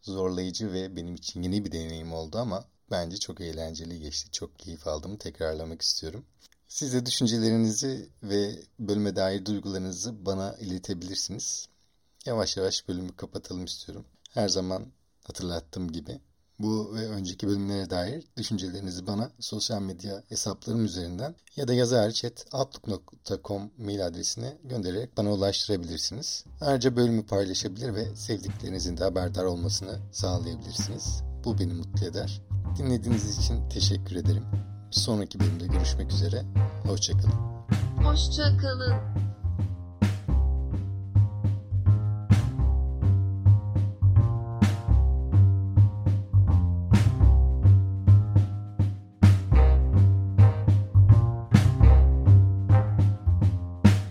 zorlayıcı 0.03 0.73
ve 0.73 0.97
benim 0.97 1.15
için 1.15 1.43
yeni 1.43 1.65
bir 1.65 1.73
deneyim 1.73 2.13
oldu 2.13 2.39
ama 2.39 2.65
bence 2.91 3.17
çok 3.17 3.41
eğlenceli 3.41 4.01
geçti. 4.01 4.31
Çok 4.33 4.59
keyif 4.59 4.87
aldım. 4.87 5.17
Tekrarlamak 5.17 5.83
istiyorum. 5.83 6.25
Siz 6.69 6.93
de 6.93 7.07
düşüncelerinizi 7.07 8.09
ve 8.23 8.63
bölüme 8.79 9.17
dair 9.17 9.47
duygularınızı 9.47 10.27
bana 10.27 10.57
iletebilirsiniz. 10.57 11.69
Yavaş 12.27 12.57
yavaş 12.57 12.89
bölümü 12.89 13.17
kapatalım 13.17 13.65
istiyorum. 13.65 14.05
Her 14.31 14.49
zaman 14.49 14.87
hatırlattığım 15.25 15.93
gibi 15.93 16.21
bu 16.63 16.95
ve 16.95 17.09
önceki 17.09 17.49
bölümlere 17.49 17.91
dair 17.91 18.25
düşüncelerinizi 18.37 19.07
bana 19.07 19.31
sosyal 19.41 19.83
medya 19.83 20.23
hesaplarım 20.29 20.85
üzerinden 20.85 21.35
ya 21.57 21.69
da 21.69 21.75
yazarchat.outlook.com 21.75 23.71
mail 23.79 24.07
adresine 24.07 24.59
göndererek 24.65 25.17
bana 25.17 25.33
ulaştırabilirsiniz. 25.33 26.45
Ayrıca 26.61 26.97
bölümü 26.97 27.27
paylaşabilir 27.27 27.95
ve 27.95 28.17
sevdiklerinizin 28.17 28.97
de 28.97 29.05
haberdar 29.05 29.45
olmasını 29.45 29.99
sağlayabilirsiniz. 30.13 31.23
Bu 31.45 31.59
beni 31.59 31.73
mutlu 31.73 32.07
eder. 32.07 32.43
Dinlediğiniz 32.79 33.39
için 33.39 33.69
teşekkür 33.69 34.17
ederim. 34.17 34.45
Bir 34.91 34.97
sonraki 34.97 35.41
bölümde 35.41 35.67
görüşmek 35.67 36.13
üzere. 36.13 36.43
Hoşçakalın. 36.87 37.53
Hoşçakalın. 38.05 39.32